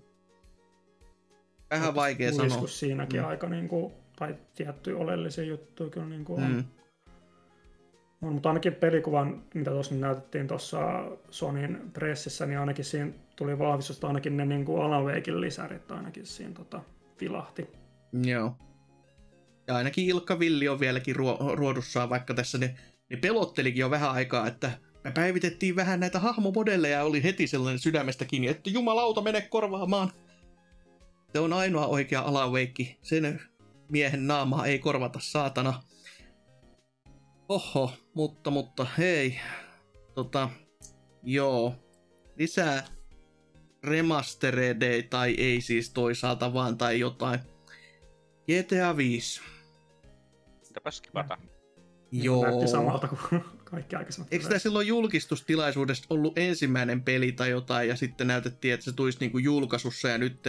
[1.71, 2.67] vähän vaikea sanoa.
[2.67, 3.27] siinäkin Mm.
[3.27, 6.51] aika niin kuin, tai tiettyjä oleellisia juttuja kyllä niin kuin on.
[6.51, 6.63] Mm.
[8.21, 8.33] on.
[8.33, 10.79] Mutta ainakin pelikuvan, mitä tuossa näytettiin tuossa
[11.29, 15.91] Sonin pressissä, niin ainakin siinä tuli vahvistus, että ainakin ne niin kuin Alan Wakein lisärit
[15.91, 16.81] ainakin siinä tota,
[17.21, 17.67] vilahti.
[18.23, 18.55] Joo.
[19.67, 22.75] Ja ainakin Ilkka Villi on vieläkin ruo- ruodussaan, vaikka tässä ne,
[23.09, 24.71] ne pelottelikin jo vähän aikaa, että
[25.03, 30.11] me päivitettiin vähän näitä hahmomodelleja ja oli heti sellainen sydämestä kiinni, että jumalauta mene korvaamaan.
[31.35, 32.99] Se on ainoa oikea alaveikki.
[33.01, 33.41] Sen
[33.89, 35.83] miehen naamaa ei korvata, saatana.
[37.49, 39.39] Oho, mutta, mutta hei.
[40.13, 40.49] Tota,
[41.23, 41.75] joo.
[42.37, 42.87] Lisää
[43.83, 47.39] remasteredeja tai ei siis toisaalta vaan tai jotain.
[48.43, 49.41] GTA 5.
[50.67, 51.37] Mitäpäs kivata.
[52.11, 52.43] Joo.
[52.43, 54.33] Näytti samalta kuin kaikki aikaisemmat.
[54.33, 59.19] Eikö tämä silloin julkistustilaisuudesta ollut ensimmäinen peli tai jotain, ja sitten näytettiin, että se tulisi
[59.19, 60.47] niinku julkaisussa, ja nyt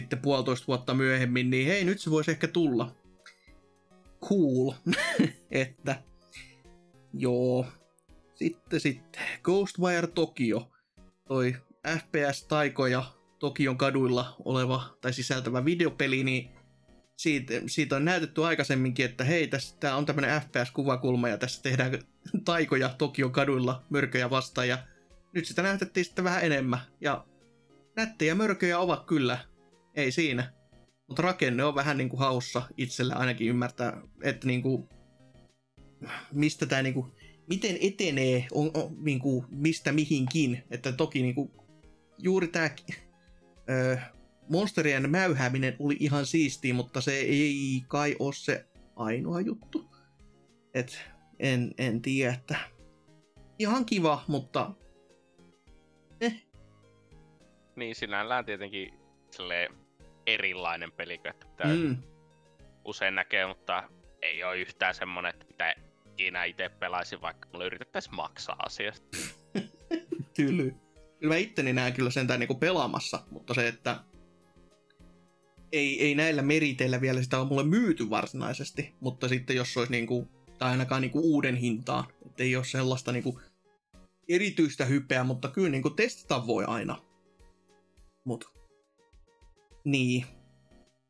[0.00, 2.96] sitten puolitoista vuotta myöhemmin, niin hei, nyt se voisi ehkä tulla.
[4.24, 4.72] Cool.
[5.50, 6.02] että
[7.14, 7.66] joo.
[8.34, 10.70] Sitten sitten Ghostwire Tokyo,
[11.28, 11.56] toi
[11.98, 13.04] FPS-taikoja
[13.38, 16.50] Tokion kaduilla oleva tai sisältävä videopeli, niin
[17.16, 21.98] siitä, siitä on näytetty aikaisemminkin, että hei, tässä tää on tämmönen FPS-kuvakulma ja tässä tehdään
[22.44, 24.78] taikoja Tokion kaduilla mörköjä vastaan ja
[25.34, 27.24] nyt sitä näytettiin sitten vähän enemmän ja
[27.96, 29.38] nättejä mörköjä ovat kyllä,
[29.98, 30.52] ei siinä.
[31.08, 34.88] Mutta rakenne on vähän niinku haussa itselle ainakin ymmärtää, että niinku,
[36.32, 37.14] mistä tämä niinku,
[37.48, 40.64] miten etenee, on, on, niinku, mistä mihinkin.
[40.70, 41.50] Että toki niinku,
[42.18, 42.70] juuri tämä
[44.48, 49.90] monsterien mäyhääminen oli ihan siistiä, mutta se ei kai ole se ainoa juttu.
[50.74, 51.00] Et
[51.38, 52.58] en, en tiedä, että
[53.58, 54.70] ihan kiva, mutta
[56.20, 56.46] eh,
[57.76, 58.94] Niin sinällään tietenkin
[59.30, 59.87] silleen
[60.34, 61.96] erilainen peli, että pitää mm.
[62.84, 63.88] usein näkee, mutta
[64.22, 65.74] ei ole yhtään semmonen, että mitä
[66.12, 69.18] ikinä itse pelaisin, vaikka mulle yritettäisiin maksaa asiasta.
[70.36, 70.74] tyly.
[71.20, 74.00] Kyllä mä itteni näen kyllä sentään niinku pelaamassa, mutta se, että
[75.72, 80.28] ei, ei näillä meriteillä vielä sitä ole mulle myyty varsinaisesti, mutta sitten jos olisi niinku,
[80.58, 83.40] tai ainakaan niinku uuden hintaan, että ei ole sellaista niinku
[84.28, 87.02] erityistä hypeä, mutta kyllä niin kuin testata voi aina.
[88.24, 88.57] Mut.
[89.84, 90.26] Niin.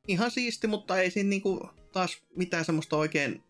[0.09, 3.43] Ihan siisti, mutta ei siinä niinku taas mitään semmoista oikein,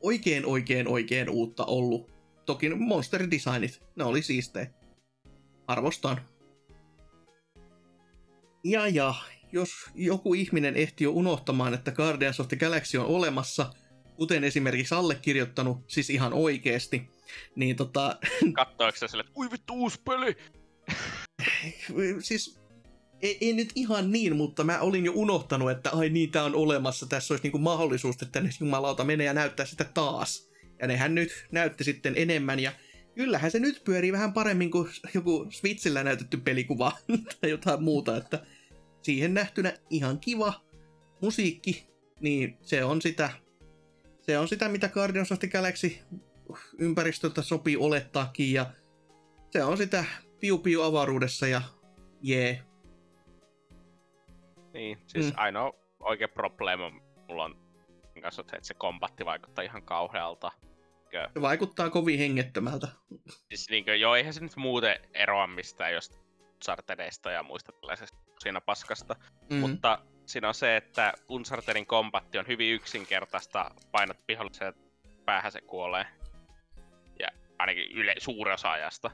[0.00, 2.10] oikein, oikein, oikein uutta ollut.
[2.46, 4.66] Toki monster designit, ne oli siistejä.
[5.66, 6.20] Arvostan.
[8.64, 9.14] Ja ja,
[9.52, 13.70] jos joku ihminen ehti jo unohtamaan, että Guardians of the Galaxy on olemassa,
[14.16, 17.10] kuten esimerkiksi allekirjoittanut, siis ihan oikeesti,
[17.56, 18.18] niin tota...
[18.52, 20.36] Kattoiko sä sille, että ui vittu uusi peli?
[22.20, 22.60] siis
[23.22, 26.54] ei, ei nyt ihan niin, mutta mä olin jo unohtanut, että ai niin, tää on
[26.54, 30.50] olemassa, tässä olisi niinku mahdollisuus, että ne jumalauta menee ja näyttää sitä taas.
[30.80, 32.72] Ja nehän nyt näytti sitten enemmän, ja
[33.14, 36.92] kyllähän se nyt pyörii vähän paremmin kuin joku Switchillä näytetty pelikuva
[37.40, 38.46] tai jotain muuta, että
[39.02, 40.64] siihen nähtynä ihan kiva
[41.22, 41.86] musiikki,
[42.20, 43.30] niin se on sitä,
[44.20, 45.96] se on sitä mitä Guardians of the Galaxy
[46.78, 48.66] ympäristöltä sopii olettaakin, ja
[49.50, 50.04] se on sitä
[50.40, 51.62] piu-piu avaruudessa ja
[52.22, 52.62] jee,
[54.76, 55.32] niin, siis mm.
[55.36, 56.90] ainoa oikea probleema
[57.28, 57.66] mulla on
[58.22, 60.52] kanssa, että se kombatti vaikuttaa ihan kauhealta.
[61.34, 62.88] Se vaikuttaa kovin hengettömältä.
[63.48, 66.18] Siis niin kuin, joo, eihän se nyt muuten eroa mistään just
[66.54, 69.16] Unchartedista ja muista tällaisesta siinä paskasta.
[69.50, 69.56] Mm.
[69.56, 74.74] Mutta siinä on se, että Unchartedin kombatti on hyvin yksinkertaista, painat pihollisen
[75.24, 76.06] päähän se kuolee.
[77.20, 79.10] Ja ainakin yle, suuri osa ajasta.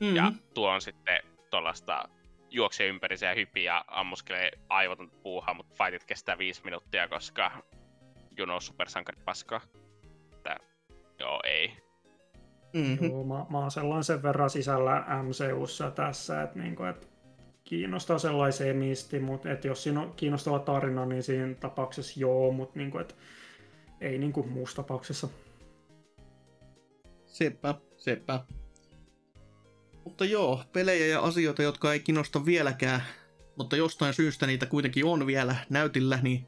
[0.00, 0.16] Mm-hmm.
[0.16, 2.08] Ja tuo on sitten tuollaista
[2.54, 7.50] juoksee ympäri ja hypii ja ammuskelee aivoton puuhaa, mutta fightit kestää viisi minuuttia, koska
[8.38, 9.60] you know, supersankari paskaa.
[10.42, 10.56] Tää,
[11.18, 11.76] joo, ei.
[12.72, 13.10] Mm-hmm.
[13.10, 17.08] Joo, mä, mä oon sellainen sen verran sisällä MCUssa tässä, että niinku, et
[17.64, 22.78] kiinnostaa sellaiseen misti, mutta et jos siinä on kiinnostava tarina, niin siinä tapauksessa joo, mutta
[22.78, 23.16] niinku, et
[24.00, 25.28] ei niinku muussa tapauksessa.
[27.24, 28.44] Seppä, seppä.
[30.04, 33.02] Mutta joo, pelejä ja asioita, jotka ei kiinnosta vieläkään,
[33.56, 36.46] mutta jostain syystä niitä kuitenkin on vielä näytillä, niin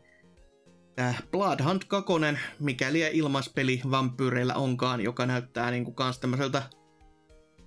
[0.96, 2.12] tämä Blood Hunt 2,
[2.58, 6.62] mikäli ilmaispeli vampyyreillä onkaan, joka näyttää niinku kans tämmöiseltä
[7.60, 7.66] 2003-2005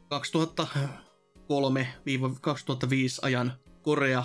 [3.21, 4.23] ajan Korea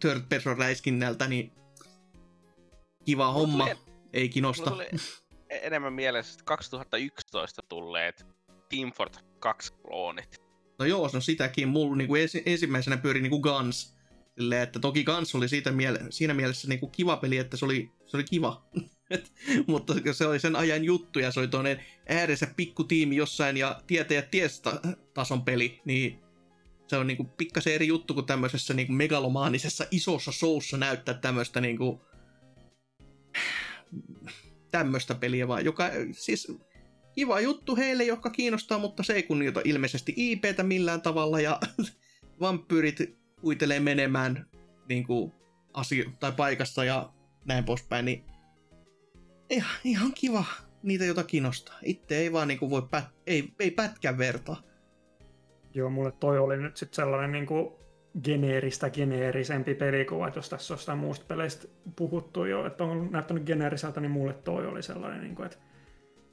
[0.00, 1.52] third person räiskinnältä, niin
[3.04, 3.76] kiva homma, tuli,
[4.12, 4.70] ei kiinnosta.
[4.70, 4.88] Tuli
[5.48, 8.26] enemmän mielessä 2011 tulleet
[8.68, 10.51] Team Fortress 2 kloonit.
[10.82, 13.96] No joo, no sitäkin mulla niin kuin ensi, ensimmäisenä pyöri niin kuin Guns.
[14.38, 17.64] Silleen, että toki Guns oli siitä miele- siinä mielessä niin kuin kiva peli, että se
[17.64, 18.66] oli, se oli kiva.
[19.66, 22.46] mutta se oli sen ajan juttu ja se oli toinen ääressä
[22.88, 24.62] tiimi jossain ja tietäjät ties
[25.14, 26.18] tason peli, niin
[26.86, 32.00] se on niinku pikkasen eri juttu kuin tämmöisessä niinku megalomaanisessa isossa showssa näyttää tämmöistä niinku
[34.70, 36.52] tämmöistä peliä vaan, joka siis
[37.14, 41.60] kiva juttu heille, jotka kiinnostaa, mutta se ei kunnioita ilmeisesti IPtä millään tavalla ja
[42.40, 44.46] vampyyrit huitelee menemään
[44.88, 45.32] niin kuin,
[45.74, 47.12] asio- tai paikassa ja
[47.44, 48.24] näin poispäin, niin
[49.50, 50.44] ihan, ihan kiva
[50.82, 51.78] niitä, joita kiinnostaa.
[51.82, 54.62] Itse ei vaan niin kuin, voi pät- ei, ei pätkän vertaa.
[55.74, 57.72] Joo, mulle toi oli nyt sitten sellainen niin kuin
[58.24, 64.00] geneeristä geneerisempi pelikuva, jos tässä on jostain muusta peleistä puhuttu jo, että on näyttänyt geneeriseltä,
[64.00, 65.58] niin mulle toi oli sellainen, niin kuin, että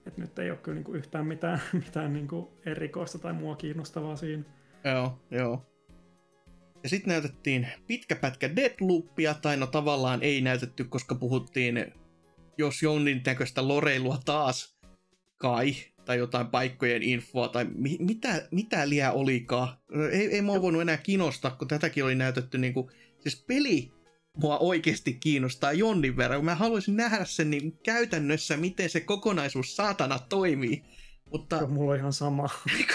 [0.05, 4.43] et nyt ei ole kyllä niinku yhtään mitään, mitään niinku erikoista tai mua kiinnostavaa siinä.
[4.85, 5.65] Joo, joo.
[6.83, 11.93] Ja sitten näytettiin pitkä pätkä Deadloopia, tai no tavallaan ei näytetty, koska puhuttiin
[12.57, 14.77] jos jonnin näköistä loreilua taas,
[15.37, 19.77] kai, tai jotain paikkojen infoa, tai mi- mitä, mitä liää olikaan.
[20.11, 23.91] Ei, ei mua voinut enää kiinnostaa, kun tätäkin oli näytetty niinku, siis peli
[24.39, 26.45] mua oikeasti kiinnostaa jonnin verran.
[26.45, 30.83] Mä haluaisin nähdä sen niin käytännössä, miten se kokonaisuus saatana toimii.
[31.31, 32.49] Mutta Joo, mulla on ihan sama.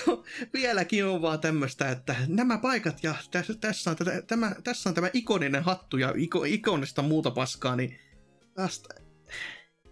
[0.54, 4.94] vieläkin on vaan tämmöistä, että nämä paikat ja tässä, tässä, on, tätä, tämä, tässä on
[4.94, 7.98] tämä ikoninen hattu ja iko, ikonista muuta paskaa, niin
[8.54, 8.94] tästä,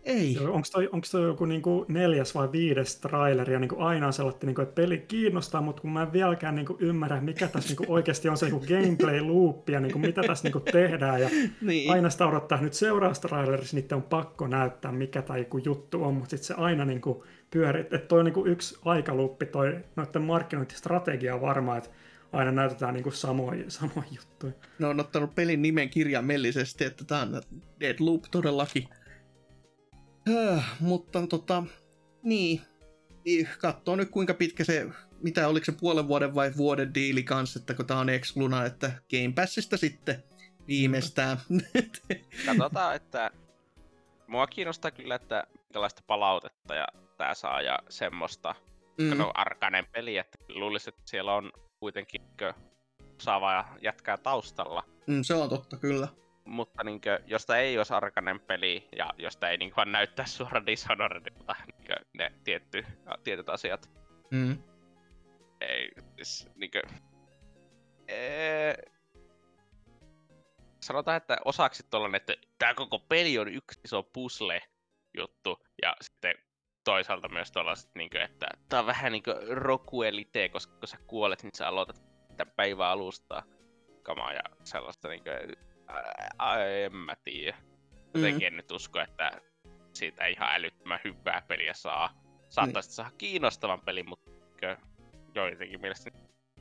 [0.04, 0.38] ei.
[0.38, 4.40] Onko toi, onko toi joku niinku neljäs vai viides traileri ja niinku aina on sellainen,
[4.46, 8.28] niinku, että peli kiinnostaa, mutta kun mä en vieläkään niinku ymmärrä, mikä tässä niinku oikeasti
[8.28, 11.20] on se niinku gameplay loop ja niinku, mitä tässä niinku tehdään.
[11.20, 11.28] Ja
[11.60, 11.92] niin.
[11.92, 16.14] Aina sitä odottaa nyt seuraavassa trailerissa, niiden on pakko näyttää, mikä tämä joku juttu on,
[16.14, 17.82] mutta sitten se aina niinku pyörii.
[17.82, 21.90] Että toi on niinku yksi aikaluuppi, toi noiden markkinointistrategia varmaan, että
[22.32, 24.52] aina näytetään niinku samoja, samoja juttuja.
[24.78, 27.42] Ne on ottanut pelin nimen kirjaimellisesti, että tämä on
[27.80, 28.88] Deadloop todellakin.
[30.28, 31.64] Höh, mutta tota,
[32.22, 32.60] niin.
[33.58, 34.86] Katsoo nyt kuinka pitkä se,
[35.22, 38.92] mitä oliko se puolen vuoden vai vuoden diili kanssa, että kun tää on Excluna, että
[39.10, 40.22] Game Passista sitten
[40.68, 41.36] viimeistään.
[42.46, 43.30] Katsotaan, että
[44.26, 48.54] mua kiinnostaa kyllä, että minkälaista palautetta ja tää saa ja semmoista.
[48.98, 49.18] mm.
[49.18, 52.22] no, arkainen peli, että luulisin, että siellä on kuitenkin
[53.18, 54.84] saavaa jätkää taustalla.
[55.06, 56.08] Mm, se on totta, kyllä.
[56.44, 60.66] Mutta niin kuin, josta ei olisi arkainen peli ja josta ei niin vaan näyttää suoraan
[60.66, 62.86] Dishonoredilta niin ne tietty,
[63.24, 63.90] tietyt asiat.
[64.30, 64.58] Mm.
[65.60, 66.82] Ei, siis, niin kuin,
[68.08, 68.74] ee,
[70.80, 74.62] sanotaan, että osaksi tuollainen, että tämä koko peli on yksi iso puzzle
[75.18, 76.34] juttu ja sitten
[76.84, 80.98] toisaalta myös tuollaiset, niin kuin, että tämä on vähän niin kuin rokuelite, koska kun sä
[81.06, 82.02] kuolet, niin sä aloitat
[82.36, 83.42] tämän päivän alusta
[84.02, 85.56] kamaa ja sellaista niin kuin,
[86.38, 87.56] ää, en mä tiedä.
[88.14, 88.46] Jotenkin mm.
[88.46, 89.30] en nyt usko, että
[89.92, 92.22] siitä ihan älyttömän hyvää peliä saa.
[92.48, 92.94] Saattaisi niin.
[92.94, 94.30] saada kiinnostavan pelin, mutta
[95.34, 96.10] joidenkin mielestä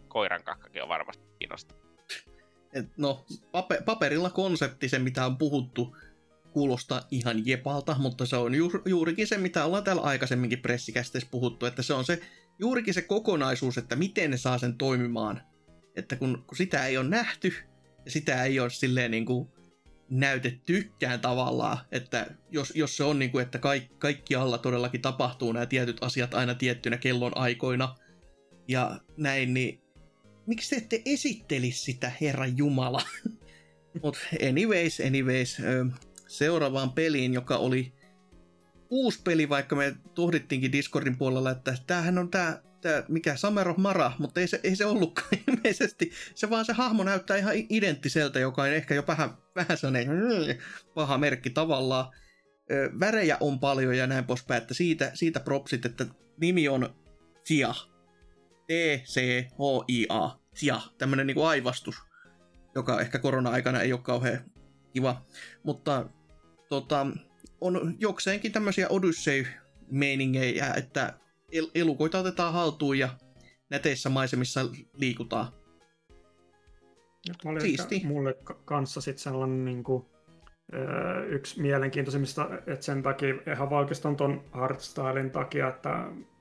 [0.08, 1.82] koiran kakkakin on varmasti kiinnostava.
[2.74, 5.98] Et no, pape- paperilla konsepti, se mitä on puhuttu,
[6.52, 11.66] kuulostaa ihan jepalta, mutta se on ju- juurikin se, mitä ollaan täällä aikaisemminkin pressikästeessä puhuttu,
[11.66, 12.22] että se on se
[12.60, 15.42] juurikin se kokonaisuus, että miten ne saa sen toimimaan.
[15.96, 17.54] Että kun, kun sitä ei ole nähty,
[18.08, 19.50] sitä ei ole silleen niin kuin
[20.10, 23.60] näytettykään tavallaan, että jos, jos se on niin kuin, että
[23.98, 27.96] kaikki, alla todellakin tapahtuu nämä tietyt asiat aina tiettynä kellon aikoina
[28.68, 29.82] ja näin, niin
[30.46, 33.02] miksi te ette esittelisi sitä, Herra Jumala?
[34.04, 35.58] Mutta anyways, anyways,
[36.28, 37.94] seuraavaan peliin, joka oli
[38.90, 43.78] uusi peli, vaikka me tuhdittiinkin Discordin puolella, että tämähän on tämä, tämä mikä Summer of
[43.78, 46.12] Mara, mutta ei se, ei se ollutkaan ilmeisesti.
[46.36, 50.10] Se vaan se hahmo näyttää ihan identtiseltä, joka on ehkä jo vähän, vähän sellainen
[50.94, 52.12] paha merkki tavallaan.
[53.00, 56.06] Värejä on paljon ja näin poispäin, että siitä, siitä propsit, että
[56.38, 56.96] nimi on
[57.48, 57.74] Tia.
[58.68, 60.30] T-C-H-I-A.
[60.60, 61.96] Tia, tämmönen niinku aivastus,
[62.76, 64.40] joka ehkä korona-aikana ei ole kauhean
[64.94, 65.26] kiva.
[65.64, 66.10] Mutta
[66.70, 67.08] tota,
[67.62, 71.14] on jokseenkin tämmöisiä Odyssey-meiningejä, että
[71.52, 73.10] el- elukoita otetaan haltuun ja
[73.70, 74.62] näteissä maisemissa
[74.94, 75.48] liikutaan.
[77.46, 78.02] Oli Siisti.
[78.06, 80.06] mulle kanssa sitten sellainen niin kuin,
[81.28, 85.90] yksi mielenkiintoisimmista, että sen takia, ihan vaan oikeastaan ton hardstylen takia, että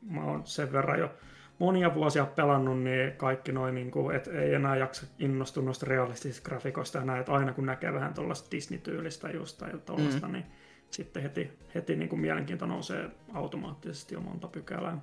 [0.02, 1.14] mä oon sen verran jo
[1.58, 6.48] monia vuosia pelannut, niin kaikki noin, niin kuin, että ei enää jaksa innostua noista realistisista
[6.48, 10.32] grafikoista ja näin, että aina kun näkee vähän tuollaista Disney-tyylistä just tai tuollaista, mm.
[10.32, 10.46] niin
[10.90, 14.98] sitten heti, heti niin kuin mielenkiinto nousee automaattisesti jo monta pykälää.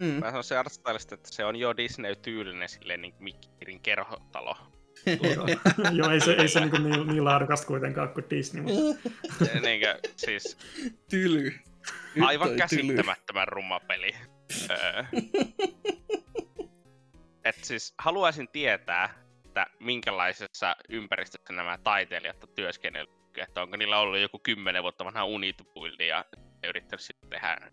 [0.00, 0.06] Mm.
[0.06, 4.56] Mä sanon se artstylista, että se on jo Disney-tyylinen silleen niin Mikkirin kerhotalo.
[5.92, 8.62] Joo, ei se, ei se niin, niin, niin laadukasta kuitenkaan kuin Disney.
[8.62, 9.08] Mutta...
[9.62, 10.58] niin kuin, siis...
[11.10, 11.52] Tyly.
[12.20, 14.14] Aivan käsittämättömän rumma peli.
[17.44, 19.14] Et siis haluaisin tietää,
[19.62, 23.18] että minkälaisessa ympäristössä nämä taiteilijat on työskennellyt.
[23.36, 26.24] Että onko niillä ollut joku kymmenen vuotta vanha unitupuildi ja
[26.68, 27.70] yrittänyt sitten tehdä,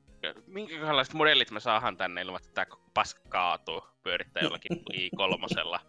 [0.47, 5.79] minkälaiset modellit me saahan tänne ilman, että tämä paska kaatuu pyörittää jollakin i3.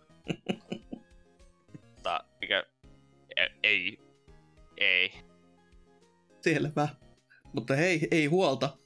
[1.81, 2.65] Mutta mikä,
[3.37, 3.99] e, ei,
[4.77, 5.13] ei.
[6.41, 6.89] Selvä.
[7.53, 8.77] Mutta hei, ei huolta,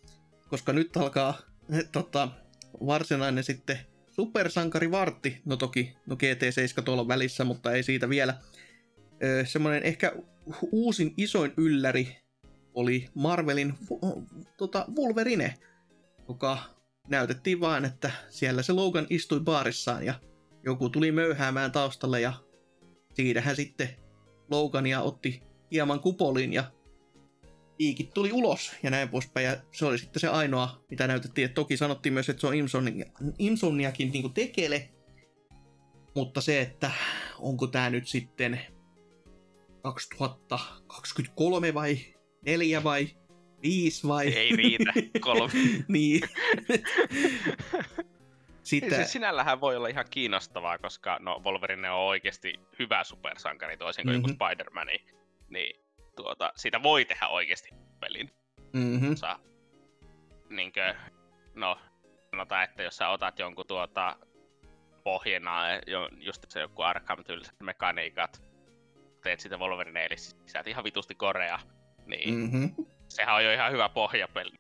[0.49, 1.35] koska nyt alkaa
[1.93, 2.29] tota,
[2.87, 3.79] varsinainen sitten
[4.11, 8.35] supersankari Vartti, no toki no GT7 tuolla välissä, mutta ei siitä vielä.
[9.23, 10.13] Öö, semmoinen ehkä
[10.73, 12.17] uusin isoin ylläri
[12.75, 13.75] oli Marvelin
[14.57, 15.55] tota, Wolverine,
[16.29, 16.59] joka
[17.09, 20.15] näytettiin vain, että siellä se Logan istui baarissaan ja
[20.65, 22.33] joku tuli möyhäämään taustalle ja
[23.15, 23.89] siinähän sitten
[24.51, 26.65] Logania otti hieman kupolin ja
[27.81, 29.47] piikit tuli ulos ja näin poispäin.
[29.47, 31.45] Ja se oli sitten se ainoa, mitä näytettiin.
[31.45, 33.07] Et toki sanottiin myös, että se on Imsomnia,
[33.39, 34.89] Imsomniakin niin tekele.
[36.15, 36.91] Mutta se, että
[37.39, 38.61] onko tämä nyt sitten
[39.83, 41.99] 2023 vai
[42.47, 43.09] 4 vai
[43.63, 44.29] 5 vai...
[44.29, 45.53] Ei riitä, kolme.
[45.89, 46.21] niin.
[48.63, 48.95] Sitten...
[48.95, 54.17] Siis sinällähän voi olla ihan kiinnostavaa, koska no Wolverine on oikeasti hyvä supersankari toisin kuin
[54.17, 54.31] mm-hmm.
[54.31, 54.87] joku Spider-Man.
[55.49, 57.69] Niin tuota, siitä voi tehdä oikeasti
[58.01, 58.31] pelin.
[58.73, 59.17] Mm-hmm.
[59.17, 59.39] Sä,
[60.51, 60.95] niinkö,
[61.55, 61.79] no,
[62.31, 64.17] sanotaan, että jos sä otat jonkun tuota
[65.05, 65.63] pohjana,
[66.21, 68.43] just se joku Arkham-tyyliset mekaniikat,
[69.23, 71.59] teet sitä Wolverine, eli sisältä ihan vitusti korea,
[72.07, 72.87] niin mm-hmm.
[73.09, 74.53] sehän on jo ihan hyvä pohja peli,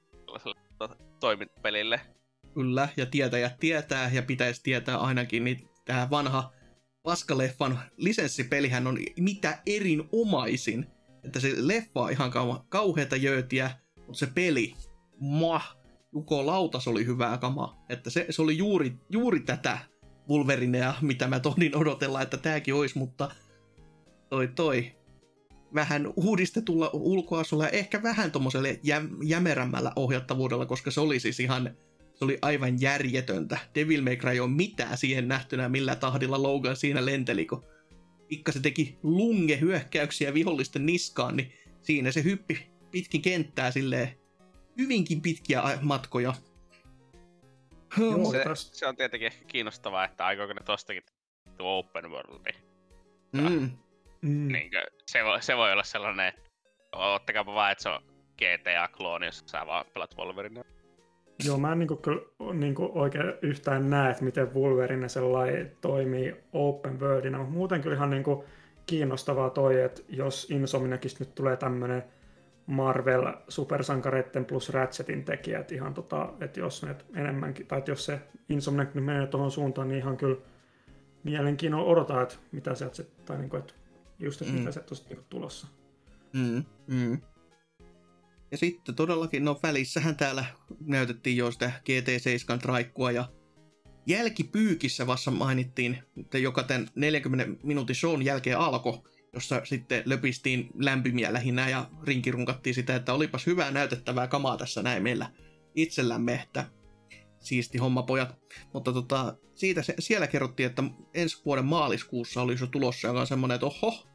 [1.20, 2.00] toimintapelille.
[2.54, 6.52] Kyllä, ja tietäjät tietää, ja pitäisi tietää ainakin, niin tämä vanha
[7.02, 10.86] paskaleffan lisenssipelihän on mitä erinomaisin
[11.24, 14.74] että se leffa on ihan kau- kauheata jöötiä, mutta se peli,
[15.20, 15.76] mah,
[16.12, 17.84] Juko Lautas oli hyvää kamaa.
[17.88, 19.78] Että se, se oli juuri, juuri tätä
[20.28, 23.30] Wolverinea, mitä mä tohdin odotella, että tääkin olisi, mutta
[24.28, 24.92] toi toi
[25.74, 31.76] vähän uudistetulla ulkoasulla ja ehkä vähän tommoselle jä, jämerämmällä ohjattavuudella, koska se oli siis ihan
[32.14, 33.58] se oli aivan järjetöntä.
[33.74, 37.64] Devil May Cry on mitään siihen nähtynä, millä tahdilla Logan siinä lenteli, kun
[38.30, 41.52] pikka se teki lunge hyökkäyksiä vihollisten niskaan, niin
[41.82, 44.18] siinä se hyppi pitkin kenttää silleen
[44.78, 46.34] hyvinkin pitkiä matkoja.
[47.98, 51.02] Joo, Se, tästä- se on tietenkin ehkä kiinnostavaa, että aikooko ne tostakin
[51.58, 52.50] tuo open worldi.
[53.32, 53.70] Mm.
[54.22, 54.52] Mm.
[54.52, 56.40] Niinkö, se, voi, se voi olla sellainen, että
[56.92, 58.02] ottakaapa vaan, että se on
[58.42, 60.64] GTA-klooni, jos sä vaan pelat Wolverine.
[61.44, 62.22] Joo, mä en niinku kyllä
[62.52, 68.10] niinku oikein yhtään näe, että miten Wolverine sellainen toimii open worldina, mutta muuten kyllä ihan
[68.10, 68.44] niinku
[68.86, 72.02] kiinnostavaa toi, että jos Insomniakista nyt tulee tämmönen
[72.66, 78.94] Marvel supersankareitten plus Ratchetin tekijät ihan tota, että jos ne enemmänkin, tai jos se Insomniac
[78.94, 80.36] nyt menee tuohon suuntaan, niin ihan kyllä
[81.24, 83.74] mielenkiinnolla odotaan, että mitä sieltä sit, tai niinku, että
[84.18, 84.58] just, että Mm.
[84.58, 85.66] mitä sieltä on niinku tulossa.
[86.32, 87.18] Mm, mm.
[88.50, 90.44] Ja sitten todellakin, no välissähän täällä
[90.80, 93.28] näytettiin jo sitä GT7 traikkua ja
[94.06, 101.32] jälkipyykissä vasta mainittiin, että joka tämän 40 minuutin shown jälkeen alkoi, jossa sitten löpistiin lämpimiä
[101.32, 105.30] lähinnä ja rinkirunkattiin sitä, että olipas hyvää näytettävää kamaa tässä näin meillä
[105.74, 106.70] itsellämme, että
[107.40, 108.38] siisti homma pojat.
[108.74, 110.82] Mutta tota, siitä se, siellä kerrottiin, että
[111.14, 114.06] ensi vuoden maaliskuussa olisi jo tulossa, joka on semmoinen, että oho,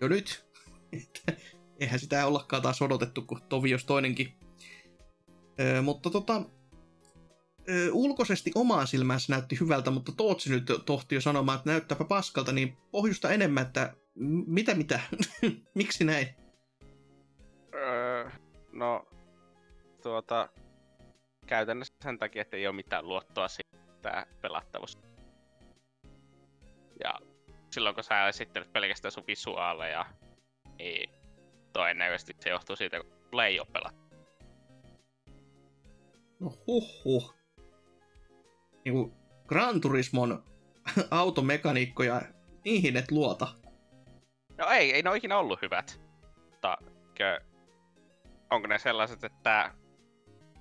[0.00, 0.46] jo nyt,
[1.80, 4.32] eihän sitä ollakaan taas odotettu, kun tovi jos toinenkin.
[5.60, 6.42] Öö, mutta tota,
[7.68, 12.04] öö, ulkoisesti omaan silmään se näytti hyvältä, mutta Tootsi nyt tohti jo sanomaan, että näyttääpä
[12.04, 13.94] paskalta, niin pohjusta enemmän, että
[14.46, 15.00] mitä mitä,
[15.74, 16.28] miksi näin?
[17.74, 18.30] Öö,
[18.72, 19.06] no,
[20.02, 20.48] tuota,
[21.46, 24.98] käytännössä sen takia, että ei ole mitään luottoa siihen, tää pelattavuus.
[27.04, 27.18] Ja
[27.70, 30.06] silloin kun sä esittelet pelkästään sun visuaaleja,
[30.78, 31.17] niin
[31.72, 34.08] todennäköisesti se johtuu siitä, kun sulla ei ole pelattu.
[36.40, 37.38] No huh
[38.84, 39.14] Niinku
[39.46, 40.44] Gran Turismon
[41.10, 42.22] automekaniikkoja,
[42.64, 43.48] niihin et luota.
[44.58, 46.00] No ei, ei ne ole ikinä ollut hyvät.
[46.50, 46.78] Mutta
[47.14, 47.40] kö,
[48.50, 49.74] onko ne sellaiset, että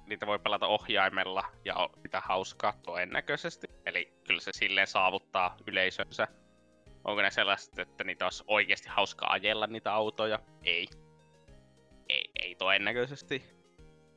[0.08, 3.68] niitä voi pelata ohjaimella ja mitä hauskaa todennäköisesti.
[3.86, 6.28] Eli kyllä se silleen saavuttaa yleisönsä.
[7.08, 10.40] Onko ne sellaiset, että niitä olisi oikeasti hauskaa ajella niitä autoja?
[10.64, 10.88] Ei.
[12.10, 13.44] Ei, ei todennäköisesti.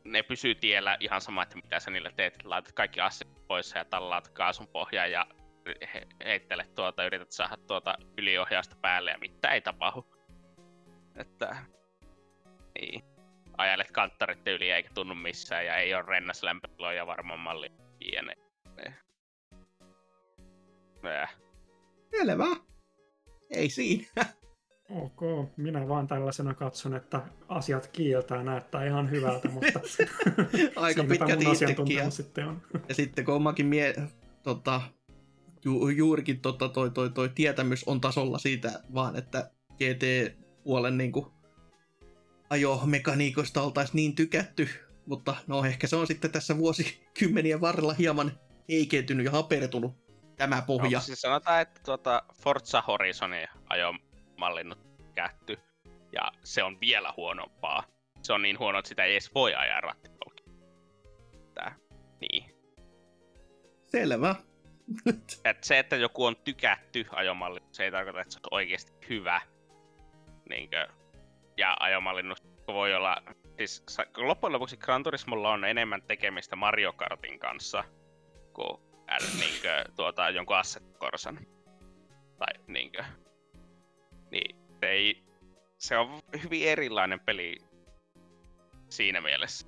[0.04, 2.44] Ne pysyy tiellä ihan sama, että mitä sä niillä teet.
[2.44, 5.26] Laitat kaikki asiat pois ja tallaat kaasun pohjaan ja
[5.94, 10.06] he- heittelet tuota, yrität saada tuota yliohjausta päälle ja mitään ei tapahdu.
[11.16, 11.56] Että,
[12.80, 13.04] niin.
[13.58, 17.72] Ajelet kanttarit yli eikä tunnu missään ja ei ole rennas lämpötiloja varmaan malli.
[18.78, 18.94] Eh.
[21.04, 21.28] Eh.
[22.10, 22.69] Selvä.
[23.50, 24.04] Ei siinä.
[24.90, 25.20] Ok,
[25.56, 29.80] minä vaan tällaisena katson, että asiat kieltää, näyttää ihan hyvältä, mutta
[30.76, 32.12] Aika pitkälti mun itsekin.
[32.12, 32.62] Sitten on.
[32.88, 33.94] ja sitten kun omakin mie,
[34.42, 34.80] tota,
[35.64, 41.32] ju, juurikin tota, toi, toi, toi tietämys on tasolla siitä vaan, että GT-puolen niinku
[42.50, 44.68] ajomekaniikoista oltaisiin niin tykätty,
[45.06, 48.32] mutta no ehkä se on sitten tässä vuosikymmenien varrella hieman
[48.68, 50.09] heikentynyt ja hapertunut
[50.40, 50.98] tämä pohja.
[50.98, 54.78] No, siis sanotaan, että tuota Forza Horizonin ajomallinnut
[55.14, 55.58] kätty.
[56.12, 57.84] Ja se on vielä huonompaa.
[58.22, 60.40] Se on niin huono, että sitä ei edes voi ajaa rattikolla.
[61.54, 61.74] Tää.
[62.20, 62.54] Niin.
[63.86, 64.34] Selvä.
[65.44, 69.40] Et se, että joku on tykätty ajomalli, se ei tarkoita, että se on oikeasti hyvä.
[70.48, 70.88] Niinkö,
[71.56, 73.22] ja ajomallinnus voi olla...
[73.56, 73.84] Siis
[74.16, 77.84] loppujen lopuksi Gran Turismolla on enemmän tekemistä Mario Kartin kanssa
[78.52, 78.89] kuin
[79.38, 81.38] niinkö, tuota, jonkun Asset Corsan.
[82.38, 83.04] Tai niinkö.
[84.30, 85.22] Niin, se, ei,
[85.78, 87.56] se on hyvin erilainen peli
[88.88, 89.66] siinä mielessä.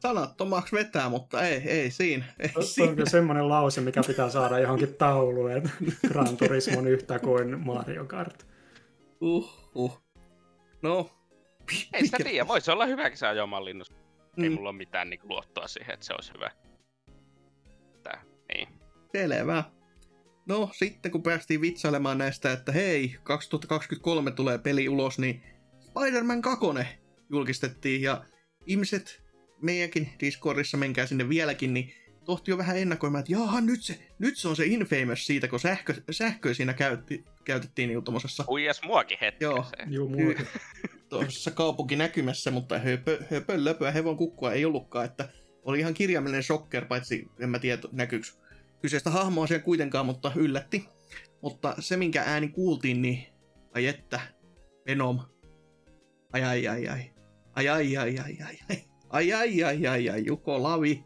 [0.00, 2.24] Sanattomaksi vetää, mutta ei, ei siinä.
[2.38, 2.94] Ei Se on siinä.
[2.94, 5.70] kyllä semmoinen lause, mikä pitää saada johonkin tauluun, että
[6.08, 8.46] Gran Turismo on yhtä kuin Mario Kart.
[9.20, 10.02] Uh, uh.
[10.82, 11.10] No.
[11.92, 13.90] Ei sitä tiedä, voisi olla hyväkin se ajomallinnus.
[14.36, 14.44] Mm.
[14.44, 14.54] Ei Mm.
[14.54, 16.50] mulla ole mitään niin luottoa siihen, että se olisi hyvä.
[19.12, 19.64] Selvä.
[20.46, 25.42] No, sitten kun päästiin vitsailemaan näistä, että hei, 2023 tulee peli ulos, niin
[25.80, 26.66] Spider-Man 2
[27.30, 28.24] julkistettiin ja
[28.66, 29.22] ihmiset
[29.62, 31.92] meidänkin Discordissa, menkää sinne vieläkin, niin
[32.24, 35.60] tohti jo vähän ennakoimaan, että jaha, nyt se, nyt se on se Infamous siitä, kun
[35.60, 39.64] sähkö, sähköä siinä käytti, käytettiin niin tuommoisessa Huijas muakin hetken Joo.
[39.64, 39.84] se.
[39.86, 40.46] Juu, muukin.
[41.08, 45.28] tuossa kaupunkinäkymässä, mutta höpö, höpö löpöä hevon kukkua ei ollutkaan, että
[45.62, 48.26] oli ihan kirjaimellinen shocker, paitsi en mä tiedä näkyykö
[48.82, 50.88] kyseistä hahmoa siellä kuitenkaan, mutta yllätti.
[51.42, 53.26] Mutta se, minkä ääni kuultiin, niin
[53.74, 54.20] ai että,
[54.86, 55.20] Venom.
[56.32, 57.10] Ai ai ai ai.
[57.56, 58.84] Ai ai ai ai ai ai.
[59.10, 61.04] Ai ai ai ai ai, Juko Lavi.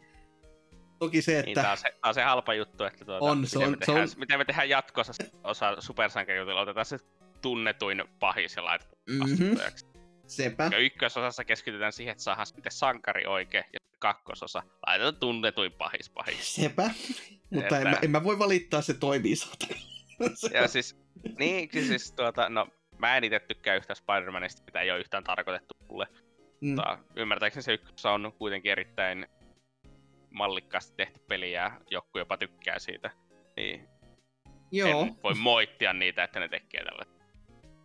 [0.99, 1.63] Toki se, Niin, että...
[1.63, 3.73] tää on se, tää on se halpa juttu, että tuota, On, miten, se me on-
[3.73, 6.99] se tehdään, on- miten me tehdään jatkossa se osa supersankarijutilla, otetaan se
[7.43, 9.87] tunnetuin pahis ja laitetaan Mhm, vastustajaksi.
[10.27, 10.69] sepä.
[10.73, 16.55] Ja ykkösosassa keskitytään siihen, että saadaan sitten sankari oikein, ja kakkososa laitetaan tunnetuin pahis pahis.
[16.55, 16.91] Sepä.
[17.51, 19.35] Mutta en, mä, en mä voi valittaa, se toimii
[20.53, 20.97] Ja siis,
[21.39, 25.75] niin, siis tuota, no, mä en itse tykkää yhtään Spider-Manista, mitä ei ole yhtään tarkoitettu
[25.89, 26.07] mulle.
[26.61, 26.69] Mm.
[26.69, 29.27] Mutta ymmärtääkseni se ykkössä on kuitenkin erittäin
[30.31, 33.11] mallikkaasti tehty peli ja joku jopa tykkää siitä.
[33.57, 33.89] Niin
[34.73, 37.05] Joo, en voi moittia niitä, että ne tekee tällä.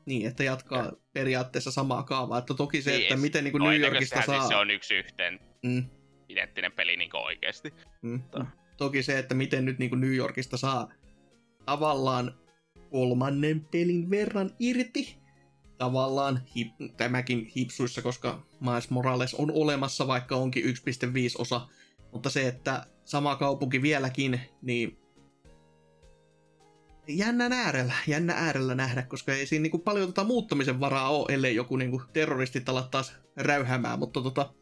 [0.05, 2.37] niin, että jatkaa periaatteessa samaa kaavaa.
[2.37, 4.35] Että toki se, Niin, että et- miten niin New Yorkista saa...
[4.39, 5.85] Siis se on yksi yhteen Mm,
[6.29, 7.73] identtinen peli niin oikeasti.
[8.01, 8.11] mm.
[8.11, 8.45] Mutta-
[8.77, 10.91] Toki se, että miten nyt niin New Yorkista saa
[11.65, 12.35] tavallaan
[12.91, 15.17] kolmannen pelin verran irti.
[15.77, 16.67] Tavallaan hip,
[16.97, 20.71] tämäkin hipsuissa, koska Miles Morales on olemassa, vaikka onkin 1.5
[21.37, 21.67] osa.
[22.11, 24.97] Mutta se, että sama kaupunki vieläkin, niin
[27.07, 31.55] jännän äärellä, jännä äärellä nähdä, koska ei siinä niinku paljon tota muuttamisen varaa ole, ellei
[31.55, 34.53] joku niinku terroristit ala taas räyhämään, mutta tota,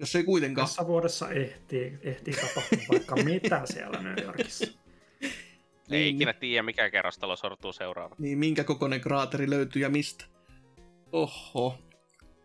[0.00, 0.66] jos ei kuitenkaan...
[0.68, 4.66] Tässä vuodessa ehtii, ehtii tapahtua vaikka mitä siellä New Yorkissa.
[5.24, 5.30] Ei
[5.88, 8.16] Niin, ikinä tiedä, mikä kerrostalo sortuu seuraava.
[8.18, 10.24] Niin minkä kokoinen kraateri löytyy ja mistä.
[11.12, 11.78] Oho.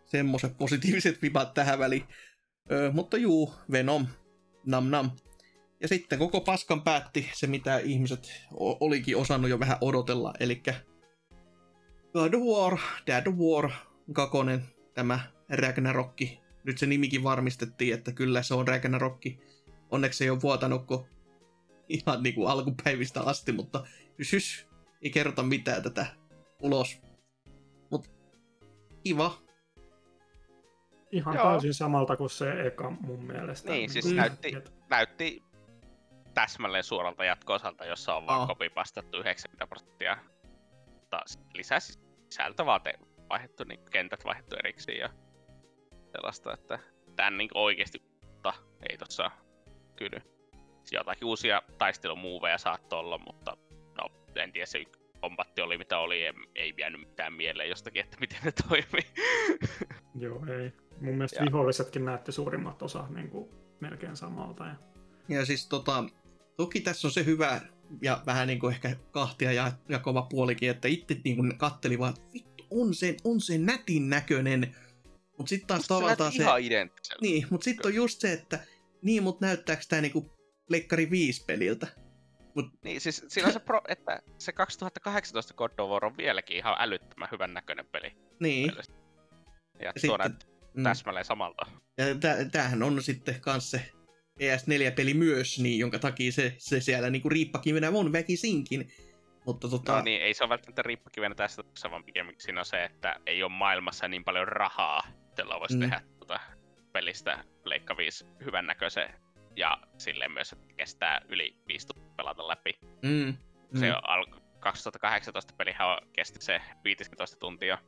[0.04, 2.04] Semmoiset positiiviset vibat tähän väliin.
[2.72, 4.06] Öö, mutta juu, Venom.
[4.66, 5.10] Nam nam.
[5.80, 10.34] Ja sitten koko paskan päätti se, mitä ihmiset o- olikin osannut jo vähän odotella.
[10.40, 10.62] Eli
[12.12, 13.70] God of War, Dad of War,
[14.12, 14.62] kakonen,
[14.94, 16.45] tämä Ragnarokki.
[16.66, 19.38] Nyt se nimikin varmistettiin, että kyllä se on Ragnarokki.
[19.90, 21.04] Onneksi se ei ole vuotanut kuin
[21.88, 23.86] ihan niin kuin alkupäivistä asti, mutta
[24.18, 24.66] hys, hys,
[25.02, 26.06] ei kerrota mitään tätä
[26.62, 27.00] ulos.
[27.90, 28.10] Mut
[29.04, 29.38] kiva.
[31.12, 31.44] Ihan Joo.
[31.50, 33.72] täysin samalta kuin se eka mun mielestä.
[33.72, 35.42] Niin, siis kuin- näytti- Näytti
[36.34, 38.46] täsmälleen suoralta jatko-osalta, jossa on vaan Aa.
[38.46, 40.16] kopipastattu 90 prosenttia.
[40.94, 41.20] Mutta
[41.54, 42.00] lisää sis-
[42.30, 42.98] sisältö vaan te-
[43.28, 45.08] vaihdettu, niin kentät vaihdettu erikseen ja
[46.16, 46.78] sellaista, että
[47.16, 48.02] tän niin oikeesti
[48.46, 48.54] mutta
[48.90, 49.30] ei tossa
[49.96, 50.20] kyllä.
[50.76, 53.56] Siis Jotakin uusia taistelumuoveja saattoi olla, mutta
[53.98, 54.84] no, en tiedä se
[55.20, 59.06] kombatti oli mitä oli, ei, ei jäänyt mitään mieleen jostakin, että miten ne toimii.
[60.24, 60.72] Joo, ei.
[61.00, 63.48] Mun mielestä Ja- vihollisetkin näytti suurimmat osa niin kuin
[63.80, 64.64] melkein samalta.
[64.64, 64.74] Ja...
[65.28, 66.04] Ja siis tota,
[66.56, 67.60] toki tässä on se hyvä
[68.02, 72.14] ja vähän niin kuin ehkä kahtia ja, jakova puolikin, että itse niin kuin katteli vaan,
[72.16, 74.76] että vittu, on se, on se nätin näköinen.
[75.38, 76.42] Mutta sitten taas tavallaan se...
[76.42, 77.22] ihan identtiseltä.
[77.22, 78.58] Niin, mutta sitten on just se, että
[79.02, 80.36] niin, mutta näyttääkö tämä niinku
[80.68, 81.86] Pleikkari 5 peliltä?
[82.84, 86.76] Niin, siis siinä on se, pro, että se 2018 God of War on vieläkin ihan
[86.78, 88.12] älyttömän hyvän näköinen peli.
[88.40, 88.66] Niin.
[88.66, 88.98] mielestäni.
[89.80, 90.36] Ja, Ja sitten,
[90.74, 91.66] mm, täsmälleen samalta.
[91.98, 93.90] ja tä- tämähän on sitten kans se
[94.40, 98.92] PS4-peli myös, niin jonka takia se, se siellä niinku riippakivenä on väkisinkin.
[99.46, 102.84] Mutta tota, No niin, ei se ole välttämättä riippakivenä tässä vaan pikemminkin siinä on se,
[102.84, 105.02] että ei ole maailmassa niin paljon rahaa,
[105.42, 105.80] jolla voisi Mm.
[105.80, 106.40] tehdä tuota
[106.92, 109.14] pelistä Pleikka 5 hyvännäköisen
[109.56, 112.78] ja silleen myös, että kestää yli 5 tuntia pelata läpi.
[113.02, 113.36] mm,
[113.72, 113.78] Mm.
[113.80, 114.26] Se on al-
[114.60, 117.78] 2018 pelihän on- kesti se 15 tuntia,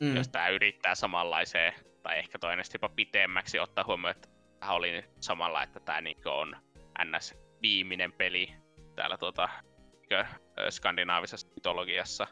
[0.00, 4.28] mm, jos tää yrittää samanlaiseen, tai ehkä toinen jopa pitemmäksi ottaa huomioon, että
[4.60, 6.56] tää oli nyt samalla, että tää niinku on
[7.04, 7.34] ns.
[7.62, 8.54] viimeinen peli
[8.96, 9.48] täällä tuota,
[9.92, 10.24] niinkö,
[10.58, 12.26] ö, skandinaavisessa mytologiassa,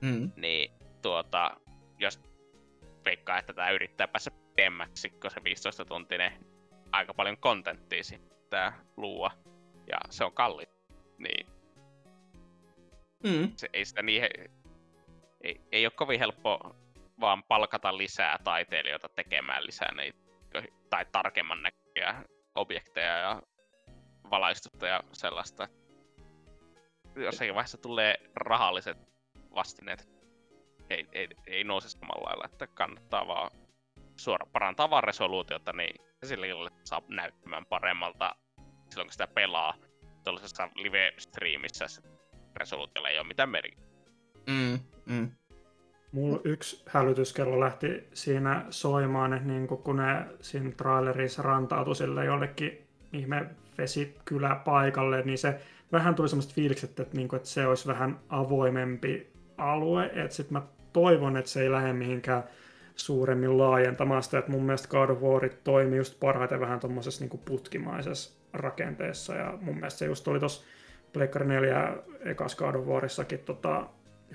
[0.00, 0.72] mm, niin
[1.02, 1.56] tuota,
[1.98, 2.20] jos
[3.04, 6.32] veikkaa, että tää yrittää päästä pidemmäksi, kun se 15 tuntinen
[6.92, 8.02] aika paljon kontenttia
[8.50, 9.30] tää luua,
[9.92, 10.64] ja se on kalli,
[11.18, 11.46] niin
[13.24, 14.22] mm, se, ei sitä niin,
[15.40, 16.76] ei, ei ole kovin helppo
[17.20, 20.18] vaan palkata lisää taiteilijoita tekemään lisää niitä,
[20.90, 22.24] tai tarkemman näköisiä
[22.54, 23.42] objekteja ja
[24.30, 25.68] valaistusta ja sellaista.
[27.16, 28.98] Jossakin vaiheessa tulee rahalliset
[29.54, 30.08] vastineet,
[30.90, 33.50] ei, ei, ei nouse samalla lailla, että kannattaa vaan
[34.16, 38.36] suora parantaa vaan resoluutiota, niin se sillä lailla saa näyttämään paremmalta
[38.90, 39.74] silloin, kun sitä pelaa
[40.24, 42.02] tuollaisessa live-striimissä se
[42.56, 43.94] resoluutiolla ei ole mitään merkitystä.
[44.46, 45.30] mm, mm,
[46.12, 52.86] Mulla yksi hälytyskello lähti siinä soimaan, että niin kun ne siinä trailerissa rantautui sille jollekin
[53.12, 55.60] ihme vesikylä paikalle, niin se
[55.92, 60.06] vähän tuli semmoista fiilikset, että, niin kun, että se olisi vähän avoimempi alue.
[60.06, 62.44] Että sit mä toivon, että se ei lähde mihinkään
[62.96, 67.40] suuremmin laajentamaan sitä, että mun mielestä God of War toimii just parhaiten vähän tuommoisessa niin
[67.44, 70.64] putkimaisessa rakenteessa, ja mun mielestä se just oli tuossa
[71.12, 73.86] Pleikkari 4 ekas God of Warissakin tota,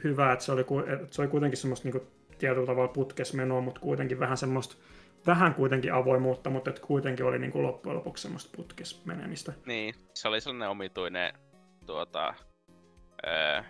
[0.03, 2.01] hyvä, että se oli, että se oli kuitenkin semmoista niin
[2.37, 4.75] tietyllä tavalla putkesmenoa, mutta kuitenkin vähän semmoista
[5.27, 9.53] vähän kuitenkin avoimuutta, mutta et kuitenkin oli niin kuin loppujen lopuksi semmoista putkes menemistä.
[9.65, 11.33] Niin, se oli sellainen omituinen,
[11.85, 12.33] tuota,
[13.27, 13.61] öö,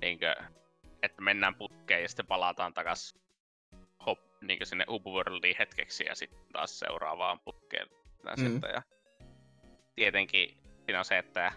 [0.00, 0.34] niinkö,
[1.04, 3.18] että mennään putkeen ja sitten palataan takas
[4.06, 7.88] hop, niinkö sinne Uberworldiin hetkeksi ja sitten taas seuraavaan putkeen.
[8.36, 8.60] Mm.
[8.74, 8.82] Ja
[9.94, 11.52] tietenkin siinä on se, että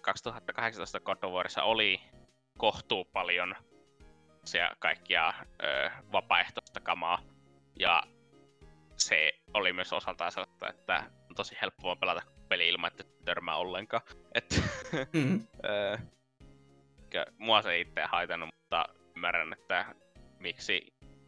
[0.00, 2.00] 2018 God of Warissa oli
[2.58, 3.54] kohtuu paljon
[4.78, 5.32] kaikkia
[5.62, 7.22] ö, vapaaehtoista kamaa.
[7.78, 8.02] Ja
[8.96, 14.02] se oli myös osaltaan sellaista, että on tosi helppoa pelata peli ilman, että törmää ollenkaan.
[14.34, 14.62] Et,
[15.64, 15.98] ö,
[17.38, 18.84] mua se itse haitannut, mutta
[19.16, 19.94] ymmärrän, että
[20.38, 20.86] miksi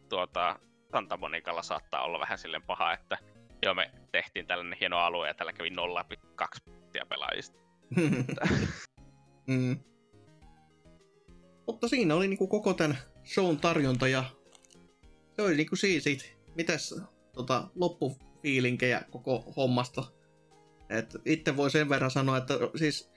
[0.09, 0.59] tuota
[0.91, 3.17] Santa Monicalla saattaa olla vähän silleen paha, että
[3.63, 5.75] joo me tehtiin tällainen hieno alue ja tällä kävi 0,2
[6.63, 7.59] prosenttia pelaajista.
[9.47, 9.79] mm.
[11.67, 14.23] Mutta siinä oli niinku koko tämän shown tarjonta ja
[15.35, 16.37] se oli niinku siinä sit.
[16.55, 17.01] Mitäs
[17.33, 20.03] tota, loppufiilinkejä koko hommasta?
[20.89, 23.11] Et itse voi sen verran sanoa, että siis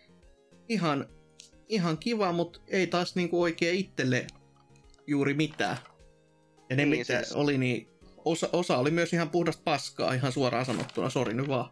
[0.69, 1.09] ihan,
[1.69, 4.27] ihan kiva, mutta ei taas niinku oikein itselle
[5.07, 5.77] juuri mitään.
[6.71, 7.33] Ja ne niin, mitä siis...
[7.33, 7.89] oli, niin
[8.25, 11.71] osa, osa oli myös ihan puhdasta paskaa, ihan suoraan sanottuna, sori nyt vaan.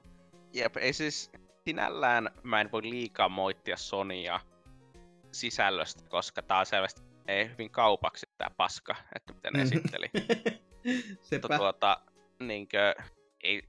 [0.53, 1.31] Jep, ei siis
[1.65, 4.41] sinällään mä en voi liikaa moittia Sonia
[5.33, 10.11] sisällöstä, koska tää on selvästi ei hyvin kaupaksi tää paska, että miten ne esitteli.
[11.23, 11.49] Sepä.
[11.49, 12.01] Mutta tuota,
[12.41, 12.95] niinkö,
[13.43, 13.63] ei,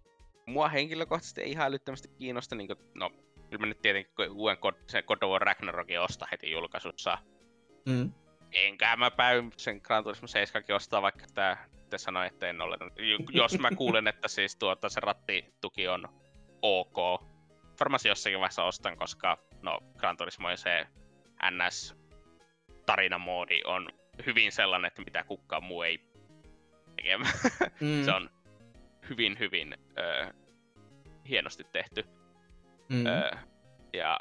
[0.45, 3.11] mua henkilökohtaisesti ei ihan älyttömästi kiinnosta, niinkö, no,
[3.49, 7.17] kyllä mä nyt tietenkin uuden God, sen God of Ragnarokin osta heti julkaisussa.
[7.85, 8.11] Mm.
[8.51, 12.77] Enkä mä päin sen Gran Turismo 7 ostaa, vaikka tää te sanoi, että en ole.
[13.31, 16.09] Jos mä kuulen, että siis tuota, se rattituki on
[16.61, 17.23] ok,
[17.79, 20.87] varmasti jossakin vaiheessa ostan, koska no, Gran Turismo ja se
[21.51, 21.95] NS
[22.85, 23.89] tarinamoodi on
[24.25, 25.99] hyvin sellainen, että mitä kukaan muu ei
[26.95, 27.33] tekemään.
[27.79, 28.03] Mm.
[28.05, 28.29] se on
[29.09, 30.33] hyvin, hyvin ö,
[31.29, 32.03] hienosti tehty.
[32.89, 33.05] Mm.
[33.05, 33.31] Ö,
[33.93, 34.19] ja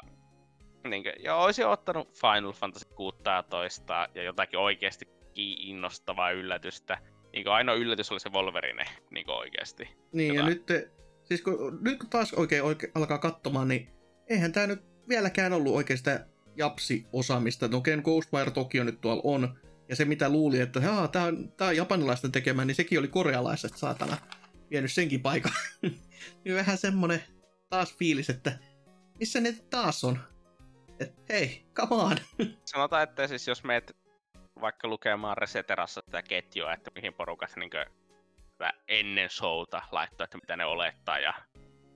[0.89, 6.97] niin kuin, ja olisin ottanut Final Fantasy 16 ja jotakin oikeasti innostavaa yllätystä.
[7.33, 9.89] Niin kuin ainoa yllätys oli se Wolverine niin kuin oikeasti.
[10.11, 10.49] Niin, Jota...
[10.49, 10.67] ja nyt,
[11.23, 13.89] siis kun, nyt kun taas oikein, oikein alkaa katsomaan, niin
[14.29, 17.67] eihän tämä nyt vieläkään ollut oikein sitä japsi-osaamista.
[17.67, 19.59] No Ken Ghostwire Tokyo nyt tuolla on,
[19.89, 23.77] ja se mitä luuli, että tämä on, tää on japanilaisten tekemä, niin sekin oli korealaiset
[23.77, 24.17] saatana
[24.71, 25.51] vienyt senkin paikan.
[26.45, 27.23] niin vähän semmonen
[27.69, 28.57] taas fiilis, että
[29.19, 30.19] missä ne taas on?
[30.99, 32.17] Et hei, come on!
[32.65, 33.97] Sanotaan, että siis jos meet
[34.61, 37.71] vaikka lukemaan Reseterassa tätä ketjua, että mihin porukat niin
[38.87, 41.33] ennen showta laittoi, että mitä ne olettaa, ja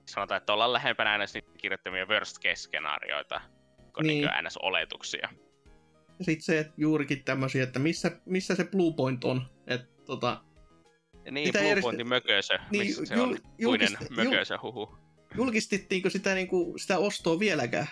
[0.08, 1.24] sanotaan, että ollaan lähempänä aina
[1.58, 3.40] kirjoittamia worst case skenaarioita
[3.94, 4.24] kuin niin.
[4.24, 5.28] niin NS-oletuksia.
[6.18, 9.46] Ja sitten se, että juurikin tämmöisiä, että missä, missä se Blue Point on.
[9.66, 10.44] Että tota,
[11.24, 11.82] ja niin, Blue järjest...
[11.82, 15.01] Pointin mökösö, niin, missä se jul, on julkist, mökösö, huhu.
[15.34, 17.86] Julkistettiinko sitä, niinku, sitä ostoa vieläkään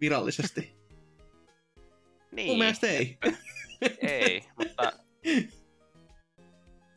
[0.00, 0.74] virallisesti?
[2.32, 2.48] niin.
[2.48, 3.18] Mun mielestä ei.
[4.00, 4.92] ei, mutta...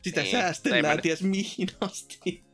[0.02, 2.44] Sitä niin, säästellään ties mihin asti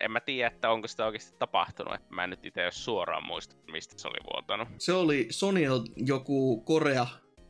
[0.00, 3.56] en mä tiedä, että onko sitä oikeasti tapahtunut, että mä en nyt itse suoraan muista,
[3.72, 4.68] mistä se oli vuotanut.
[4.78, 7.06] Se oli Sonyl joku Korea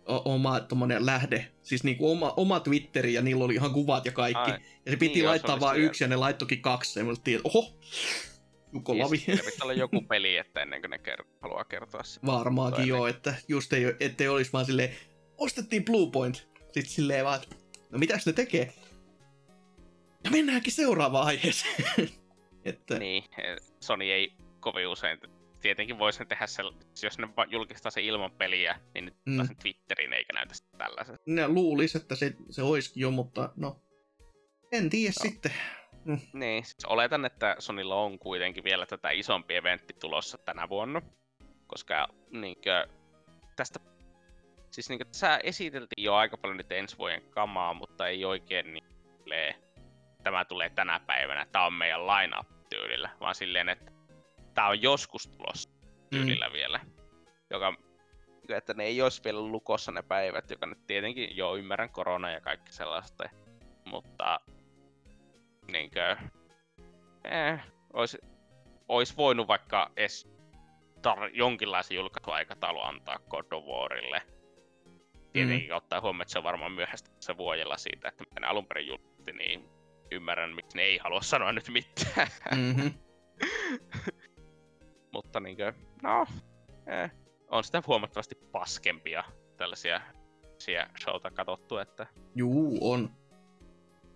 [0.06, 4.50] oma tommonen lähde, siis niinku oma, oma Twitteri ja niillä oli ihan kuvat ja kaikki.
[4.50, 6.98] Ai, ja se piti niin, laittaa vain yksi ja ne laittokin kaksi.
[6.98, 7.12] Ja mä
[7.44, 7.78] oho,
[8.72, 9.18] Jukko yes, Lavi.
[9.18, 12.26] Pitää olla joku peli, että ennen kuin ne ker- haluaa kertoa sitä.
[12.26, 14.96] Varmaankin joo, että just ei, ettei olisi vaan silleen,
[15.38, 16.48] ostettiin Blue Point.
[16.56, 17.40] Sitten silleen vaan,
[17.90, 18.72] no mitäs ne tekee?
[20.24, 21.84] Ja mennäänkin seuraavaan aiheeseen.
[22.64, 22.98] Että...
[22.98, 23.24] Niin,
[23.80, 25.18] Sony ei kovin usein
[25.60, 26.62] tietenkin voisi tehdä se,
[27.02, 29.46] jos ne julkistaa se ilman peliä, niin nyt mm.
[29.46, 31.16] sen Twitterin eikä näytä tällaisen.
[31.26, 33.82] Ne luulis, että se, se olisikin jo, mutta no,
[34.72, 35.30] en tiedä no.
[35.30, 35.52] sitten.
[36.08, 36.18] Mm.
[36.32, 41.02] Niin, siis oletan, että Sonilla on kuitenkin vielä tätä isompi eventti tulossa tänä vuonna,
[41.66, 42.86] koska niinkö,
[43.56, 43.80] tästä,
[44.70, 48.88] siis niinkö, tässä esiteltiin jo aika paljon nyt ensi vuoden kamaa, mutta ei oikein niin
[50.22, 52.36] tämä tulee tänä päivänä, tämä on meidän line
[52.70, 53.92] tyylillä, vaan silleen, että
[54.54, 55.70] tämä on joskus tulossa
[56.10, 56.52] tyylillä mm.
[56.52, 56.80] vielä.
[57.50, 57.74] Joka,
[58.48, 62.40] että ne ei olisi vielä lukossa ne päivät, joka nyt tietenkin jo ymmärrän korona ja
[62.40, 63.24] kaikki sellaista,
[63.84, 64.40] mutta
[65.72, 66.16] niinkö,
[67.24, 67.60] eh,
[67.92, 68.18] olisi,
[68.88, 70.28] olisi voinut vaikka edes
[70.98, 74.22] tar- jonkinlaisen julkaisuaikataulu antaa God of Warille.
[75.32, 75.76] Tietenkin mm.
[75.76, 79.32] ottaa huomioon, että se on varmaan myöhäistä se vuojella siitä, että miten alun perin julkaisti,
[79.32, 79.68] niin
[80.10, 82.28] ymmärrän, miksi ne ei halua sanoa nyt mitään.
[82.54, 82.94] Mm-hmm.
[85.14, 86.26] Mutta niinkö, no,
[86.86, 87.10] eh,
[87.48, 89.24] on sitä huomattavasti paskempia
[89.56, 90.00] tällaisia
[91.02, 92.06] showta katsottu, että...
[92.34, 93.10] Juu, on.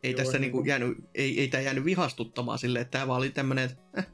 [0.03, 3.09] Ei Joo, tässä niin niinku kuin- jäänyt, ei, ei tää jäänyt vihastuttamaan silleen, että tää
[3.09, 4.07] vaan oli tämmönen, että eh.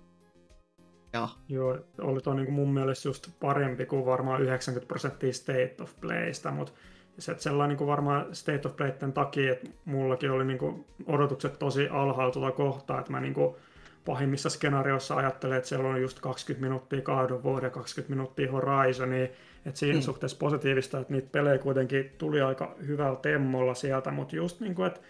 [1.13, 6.01] ja, Joo, oli tuo niin mun mielestä just parempi kuin varmaan 90 prosenttia State of
[6.01, 6.73] Playstä, mutta
[7.19, 10.85] se, että sellainen niin kuin varmaan State of Playten takia, että mullakin oli niin kuin
[11.07, 13.57] odotukset tosi alhaalla tuota kohtaa, että mä niin kuin
[14.05, 17.03] pahimmissa skenaarioissa ajattelen, että siellä on just 20 minuuttia
[17.45, 19.25] War ja 20 minuuttia Horizonia,
[19.67, 20.03] että siinä mm.
[20.03, 24.87] suhteessa positiivista, että niitä pelejä kuitenkin tuli aika hyvällä temmolla sieltä, mutta just niin kuin,
[24.87, 25.01] että,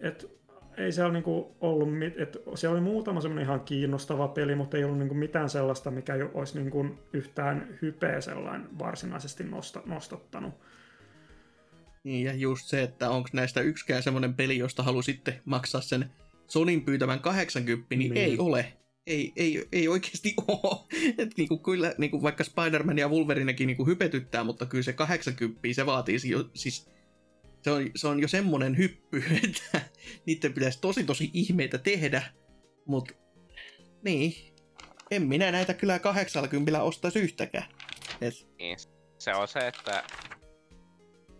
[0.00, 0.26] että
[0.76, 4.84] ei siellä niinku ollut, mit- et siellä oli muutama semmoinen ihan kiinnostava peli, mutta ei
[4.84, 10.54] ollut niinku mitään sellaista, mikä jo olisi niinku yhtään hypeä sellainen varsinaisesti nosta, nostattanut.
[12.04, 16.10] niin, ja just se, että onko näistä yksikään semmonen peli, josta halusitte maksaa sen
[16.46, 18.16] Sonin pyytävän 80, niin, Niin.
[18.16, 18.72] ei ole.
[19.06, 20.80] Ei, ei, ei oikeasti ole.
[21.18, 25.86] Et niinku, kyllä, niinku, vaikka Spider-Man ja Wolverinekin niinku hypetyttää, mutta kyllä se 80, se
[25.86, 26.88] vaatii si- siis
[27.64, 29.80] se on, se on jo semmonen hyppy, että
[30.26, 32.22] niiden pitäisi tosi tosi ihmeitä tehdä,
[32.86, 33.14] mutta
[34.02, 34.54] niin,
[35.10, 37.64] en minä näitä kyllä 80 ostaisi yhtäkään.
[38.20, 38.76] Et, Niin,
[39.18, 40.04] se on se, että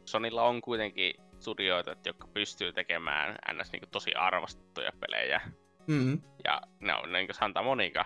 [0.04, 3.72] Sonilla on kuitenkin studioita, jotka pystyy tekemään ns.
[3.72, 5.40] Niin tosi arvostettuja pelejä.
[5.86, 8.04] mm, Ja ne on niin kuin Santa Monica.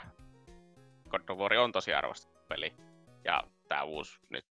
[1.08, 2.72] God of War on tosi arvostettu peli.
[3.24, 4.46] Ja tää uusi nyt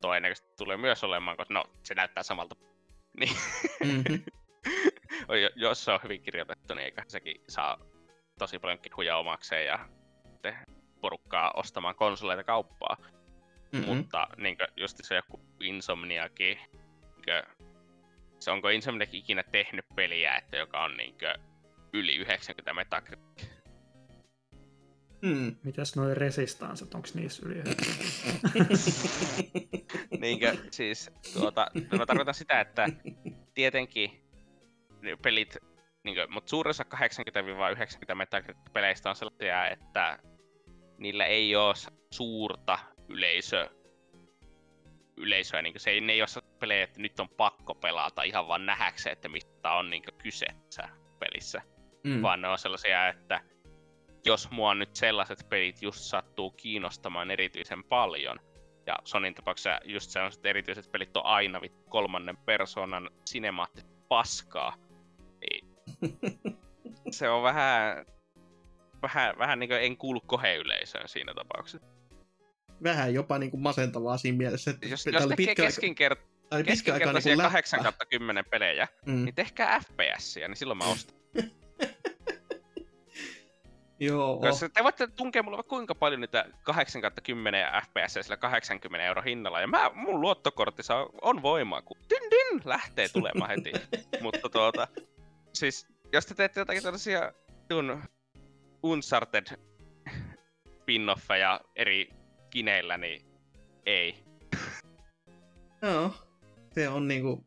[0.00, 2.69] todennäköisesti tulee myös olemaan, koska no, se näyttää samalta.
[3.18, 3.36] Niin,
[3.84, 4.22] mm-hmm.
[5.42, 7.78] jo- jos se on hyvin kirjoitettu, niin eikä sekin saa
[8.38, 9.88] tosi paljon kehuja omakseen ja
[10.24, 10.56] sitten
[11.00, 12.96] porukkaa ostamaan konsoleita kauppaa.
[13.72, 13.96] Mm-hmm.
[13.96, 16.58] Mutta niin just se joku Insomniakin,
[17.14, 17.42] niinkö,
[18.38, 21.34] se onko Insomniakin ikinä tehnyt peliä, että joka on niinkö
[21.92, 23.59] yli 90 Metacritic.
[25.22, 25.56] Mm.
[25.62, 28.04] Mitäs noin resistanssit, onko niissä yli 90?
[30.20, 31.66] niinkö, siis tuota,
[31.98, 32.88] mä tarkoitan sitä, että
[33.54, 34.24] tietenkin
[35.22, 35.56] pelit,
[36.04, 40.18] niinkö, mutta suurin osa 80-90 Metacritic-peleistä on sellaisia, että
[40.98, 41.74] niillä ei ole
[42.10, 43.68] suurta yleisö,
[45.16, 48.66] yleisöä, niin se ei, ne ei ole pelejä, että nyt on pakko pelata ihan vaan
[48.66, 51.62] nähäkseen, että mistä on niin kyse tässä pelissä.
[52.04, 52.22] Mm.
[52.22, 53.40] Vaan ne on sellaisia, että
[54.26, 58.40] jos mua nyt sellaiset pelit just sattuu kiinnostamaan erityisen paljon,
[58.86, 64.76] ja Sonin tapauksessa just sellaiset erityiset pelit on aina vittu kolmannen persoonan sinemaattista paskaa,
[65.40, 65.68] niin
[67.10, 68.06] se on vähän,
[69.02, 71.86] vähän, vähän niin kuin en kuulu koheyleisöön siinä tapauksessa.
[72.82, 76.16] Vähän jopa niin kuin masentavaa siinä mielessä, että Jos, jos tekee pitkä aika, keskinkert- tää
[76.16, 76.18] oli
[76.48, 77.52] pitkä niin keskinkertaisia kuin läppä.
[77.52, 79.24] 8 kautta 10 pelejä, Mm.
[79.24, 81.16] niin tehkää FPSiä, niin silloin mä ostan.
[84.00, 89.06] Joo, Koska te voitte tunkea mulle vaikka kuinka paljon niitä 8 10 FPS sillä 80
[89.06, 93.72] euro hinnalla, ja mä, mun luottokortti saa, on voimaa, kun dyn dyn lähtee tulemaan heti.
[94.22, 94.88] Mutta tuota,
[95.52, 97.32] siis jos te teette jotakin tällaisia
[97.68, 98.02] tun
[98.82, 99.46] Uncharted
[100.66, 102.10] spin-offeja eri
[102.50, 103.22] kineillä, niin
[103.86, 104.24] ei.
[105.82, 106.14] Joo,
[106.74, 107.46] se on niinku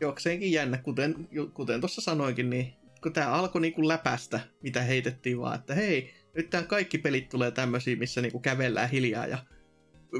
[0.00, 5.54] jokseenkin jännä, kuten, kuten tuossa sanoinkin, niin kun tää alkoi niinku läpästä, mitä heitettiin vaan,
[5.54, 9.38] että hei, nyt tää kaikki pelit tulee tämmösiä, missä niinku kävellään hiljaa ja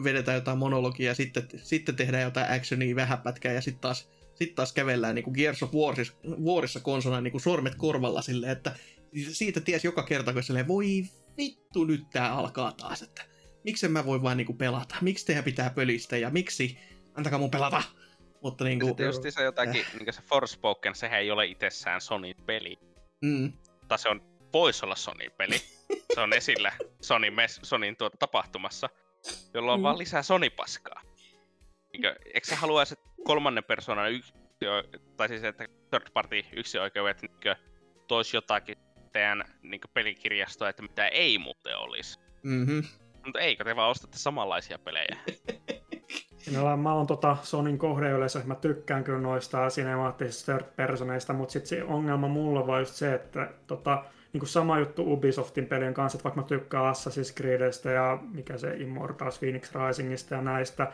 [0.05, 4.73] vedetään jotain monologia ja sitten, sitten tehdään jotain actionia vähäpätkää ja sitten taas, sit taas
[4.73, 6.13] kävellään niinku Gears of Warissa,
[6.45, 8.75] Warissa konsona niinku sormet korvalla silleen, että
[9.33, 11.05] siitä ties joka kerta, kun silleen, voi
[11.37, 13.23] vittu nyt tää alkaa taas, että
[13.65, 16.79] miksen mä voi vaan niinku pelata, miksi teidän pitää pölistä ja miksi,
[17.15, 17.83] antakaa mun pelata.
[18.43, 22.79] Mutta niinku, Sitten just se jotakin, niin se Forspoken, sehän ei ole itsessään Sonyn peli,
[23.23, 24.23] mm, mutta se on,
[24.53, 25.59] voisi olla Sonyn peli.
[26.15, 26.73] Se on esillä
[27.03, 28.89] Sonyn, mes, Sonyn tuota tapahtumassa,
[29.55, 29.83] jolla on Mm.
[29.83, 31.03] vaan lisää Sony-paskaa.
[31.93, 34.33] Niinkö, eikö sä haluaisi, että kolmannen persoonan yksi,
[35.17, 37.57] tai siis että third party yksioikeudet niinkö,
[38.09, 38.79] toisi jotakin
[39.13, 42.19] teidän niinkö, pelikirjastoa, että mitä ei muuten olisi.
[42.43, 42.83] mm-hmm.
[43.25, 45.17] Mutta eikö te vaan ostatte samanlaisia pelejä?
[46.47, 51.69] Sinällään mä oon tota Sonin kohdeyleisö, mä tykkään kyllä noista cinemaattisista third personeista, mutta sitten
[51.69, 55.95] se ongelma mulla on vaan just se, että tota, niin kuin sama juttu Ubisoftin pelien
[55.95, 60.93] kanssa, että vaikka mä tykkään Assassin's Creedistä ja mikä se Immortals Phoenix Risingista ja näistä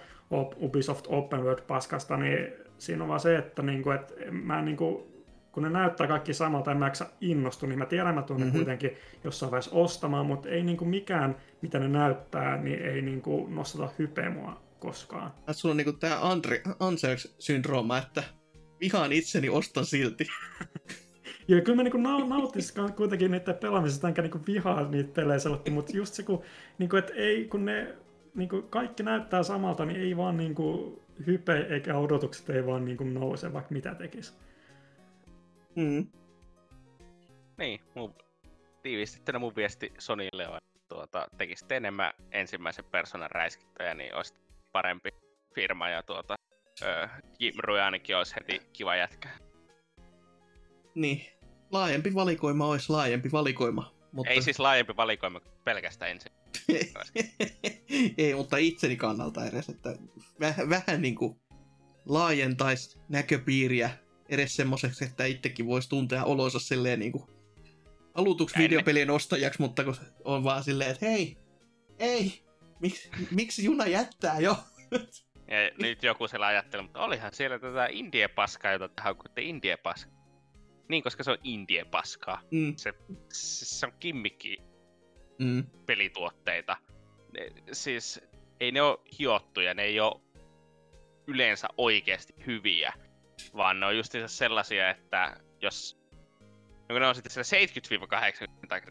[0.60, 4.76] Ubisoft Open World paskasta, niin siinä on vaan se, että, niin kuin, että mä niin
[4.76, 5.02] kuin,
[5.52, 8.32] kun ne näyttää kaikki samalta, en mä jaksa innostu, niin mä tiedän, mä Mhm.
[8.40, 8.52] mm-hmm.
[8.52, 13.22] kuitenkin jossain vaiheessa ostamaan, mutta ei niin kuin mikään, mitä ne näyttää, niin ei niin
[13.22, 15.32] kuin nostata hypeä mua koskaan.
[15.38, 18.22] Että sulla on niinku tää Andre, Anserks-syndrooma, että
[18.80, 20.26] vihaan itseni, ostan silti.
[21.48, 25.70] Ja kyllä mä niinku nau- nautis kuitenkin niiden pelaamisesta, enkä niinku vihaa niitä pelejä sellaista,
[25.70, 26.42] mutta just se, kun,
[26.78, 27.96] niinku, et ei, kun ne
[28.34, 33.52] niinku, kaikki näyttää samalta, niin ei vaan niinku, hype eikä odotukset ei vaan niinku nouse,
[33.52, 34.32] vaikka mitä tekisi.
[35.76, 36.06] Mm.
[37.58, 38.14] Niin, mun,
[38.82, 44.34] tiivistettynä mun viesti Sonille on, että tuota, tekisitte enemmän ensimmäisen persoonan räiskintöjä, niin olisi
[44.72, 45.10] parempi
[45.54, 46.34] firma ja tuota,
[46.82, 47.08] ö,
[47.38, 47.54] Jim
[47.84, 49.28] ainakin olisi heti kiva jätkä.
[50.94, 51.26] Niin.
[51.72, 53.94] Laajempi valikoima olisi laajempi valikoima.
[54.12, 54.32] Mutta...
[54.32, 56.32] Ei siis laajempi valikoima pelkästään ensin.
[58.18, 59.96] Ei, mutta itseni kannalta edes, että
[60.40, 61.40] vähän, vähän niin kuin
[62.06, 63.90] laajentaisi näköpiiriä
[64.28, 67.24] edes semmoiseksi, että itsekin voisi tuntea olonsa silleen niin kuin
[68.14, 71.36] alutuksi videopelien ostajaksi, mutta kun on vaan silleen, että hei,
[71.98, 72.41] ei,
[72.82, 74.56] miksi, miksi juna jättää jo?
[75.48, 80.22] Ja nyt joku siellä ajattelee, mutta olihan siellä tätä indie-paskaa, jota te haukutte indie-paskaa.
[80.88, 82.42] Niin, koska se on indie-paskaa.
[82.50, 82.76] Mm.
[82.76, 82.94] Se,
[83.32, 84.58] se, se on kimmikki
[85.38, 85.64] Mm.
[85.86, 86.76] pelituotteita.
[87.32, 88.20] Ne, siis
[88.60, 90.20] ei ne ole hiottuja, ne ei ole
[91.26, 92.92] yleensä oikeasti hyviä,
[93.56, 96.01] vaan ne on just sellaisia, että jos
[96.92, 97.66] no ne on sitten siellä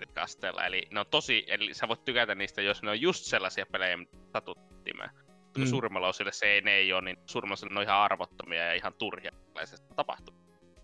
[0.06, 3.24] 70-80 kasteella, eli ne on tosi, eli sä voit tykätä niistä, jos ne on just
[3.26, 5.10] sellaisia pelejä, mitä satuttimään.
[5.58, 5.66] Mm.
[5.66, 8.94] Suurimmalla osille se ei, ne ei ole, niin suurimmalla ne on ihan arvottomia ja ihan
[8.94, 10.36] turhia tällaisesta tapahtuu.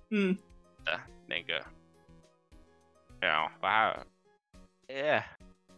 [0.10, 0.38] Mm.
[0.78, 1.62] Että, niinkö,
[3.22, 3.94] joo, vähän,
[4.90, 5.24] eh,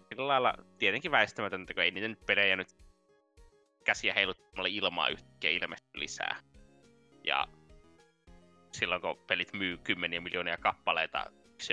[0.10, 2.78] sillä lailla tietenkin väistämätöntä, kun ei niitä nyt pelejä nyt
[3.84, 6.40] käsiä heiluttamalla ilmaa yhtäkkiä ilmeisesti lisää.
[7.24, 7.48] Ja
[8.72, 11.26] silloin kun pelit myy kymmeniä miljoonia kappaleita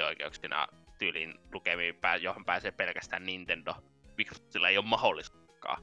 [0.06, 0.66] oikeuksina
[0.98, 3.74] tyyliin lukemiin, johon pääsee pelkästään Nintendo,
[4.16, 5.76] Microsoftilla ei ole mahdollisuutta,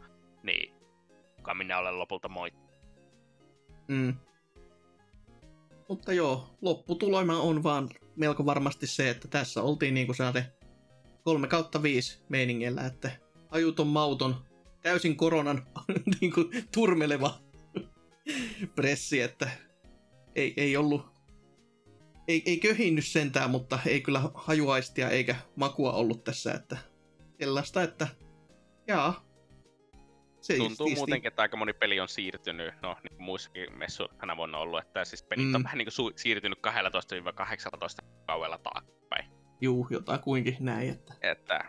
[0.44, 0.74] niin
[1.36, 2.52] kuka minä olen lopulta moi.
[3.88, 4.14] Mm.
[5.90, 10.46] Mutta joo, lopputulema on vaan melko varmasti se, että tässä oltiin niin kuin saate
[11.24, 13.12] 3 kautta 5 meiningellä, että
[13.52, 14.36] ajuton mauton,
[14.82, 15.68] täysin koronan
[16.22, 17.40] niin kuin, turmeleva
[18.76, 19.50] pressi, että
[20.36, 21.06] ei, ei ollut,
[22.28, 26.78] ei, ei köhinnyt sentään, mutta ei kyllä hajuaistia eikä makua ollut tässä, että
[27.40, 28.08] sellaista, että
[28.88, 29.26] jaa.
[30.42, 31.00] Se Tuntuu isti.
[31.00, 34.80] muutenkin, että aika moni peli on siirtynyt, no niin kuin muissakin messuilla tänä vuonna ollut,
[34.80, 35.56] että siis pelit mm.
[35.56, 36.60] on vähän niin kuin su- siirtynyt
[38.02, 39.26] 12-18 kauella taaksepäin.
[39.62, 41.66] Juu, jotakuinkin näin, että, että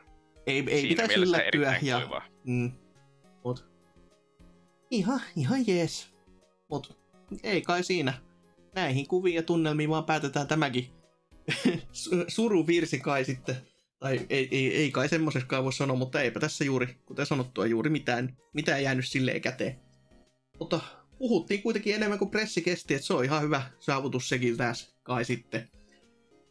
[0.47, 1.79] ei, ei pitäisi yllättyä.
[1.83, 2.73] Ja, mm,
[3.45, 3.69] mut,
[4.91, 6.15] ihan, ihan jees.
[6.71, 6.99] Mut
[7.43, 8.15] ei kai siinä.
[8.75, 10.91] Näihin kuviin ja tunnelmiin vaan päätetään tämäkin
[12.29, 13.57] suruvirsi kai sitten.
[14.01, 17.91] Tai ei, ei, ei kai semmoiseskaan voi sanoa, mutta eipä tässä juuri, kuten sanottua, juuri
[17.91, 19.81] mitään, mitään jäänyt silleen käteen.
[20.59, 20.81] Mutta
[21.19, 25.25] puhuttiin kuitenkin enemmän kuin pressi kesti, että se on ihan hyvä saavutus sekin tässä kai
[25.25, 25.69] sitten.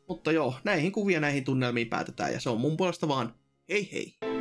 [0.08, 3.36] Mutta joo, näihin kuvia näihin tunnelmiin päätetään ja se on mun puolesta vaan
[3.70, 4.33] hei hei!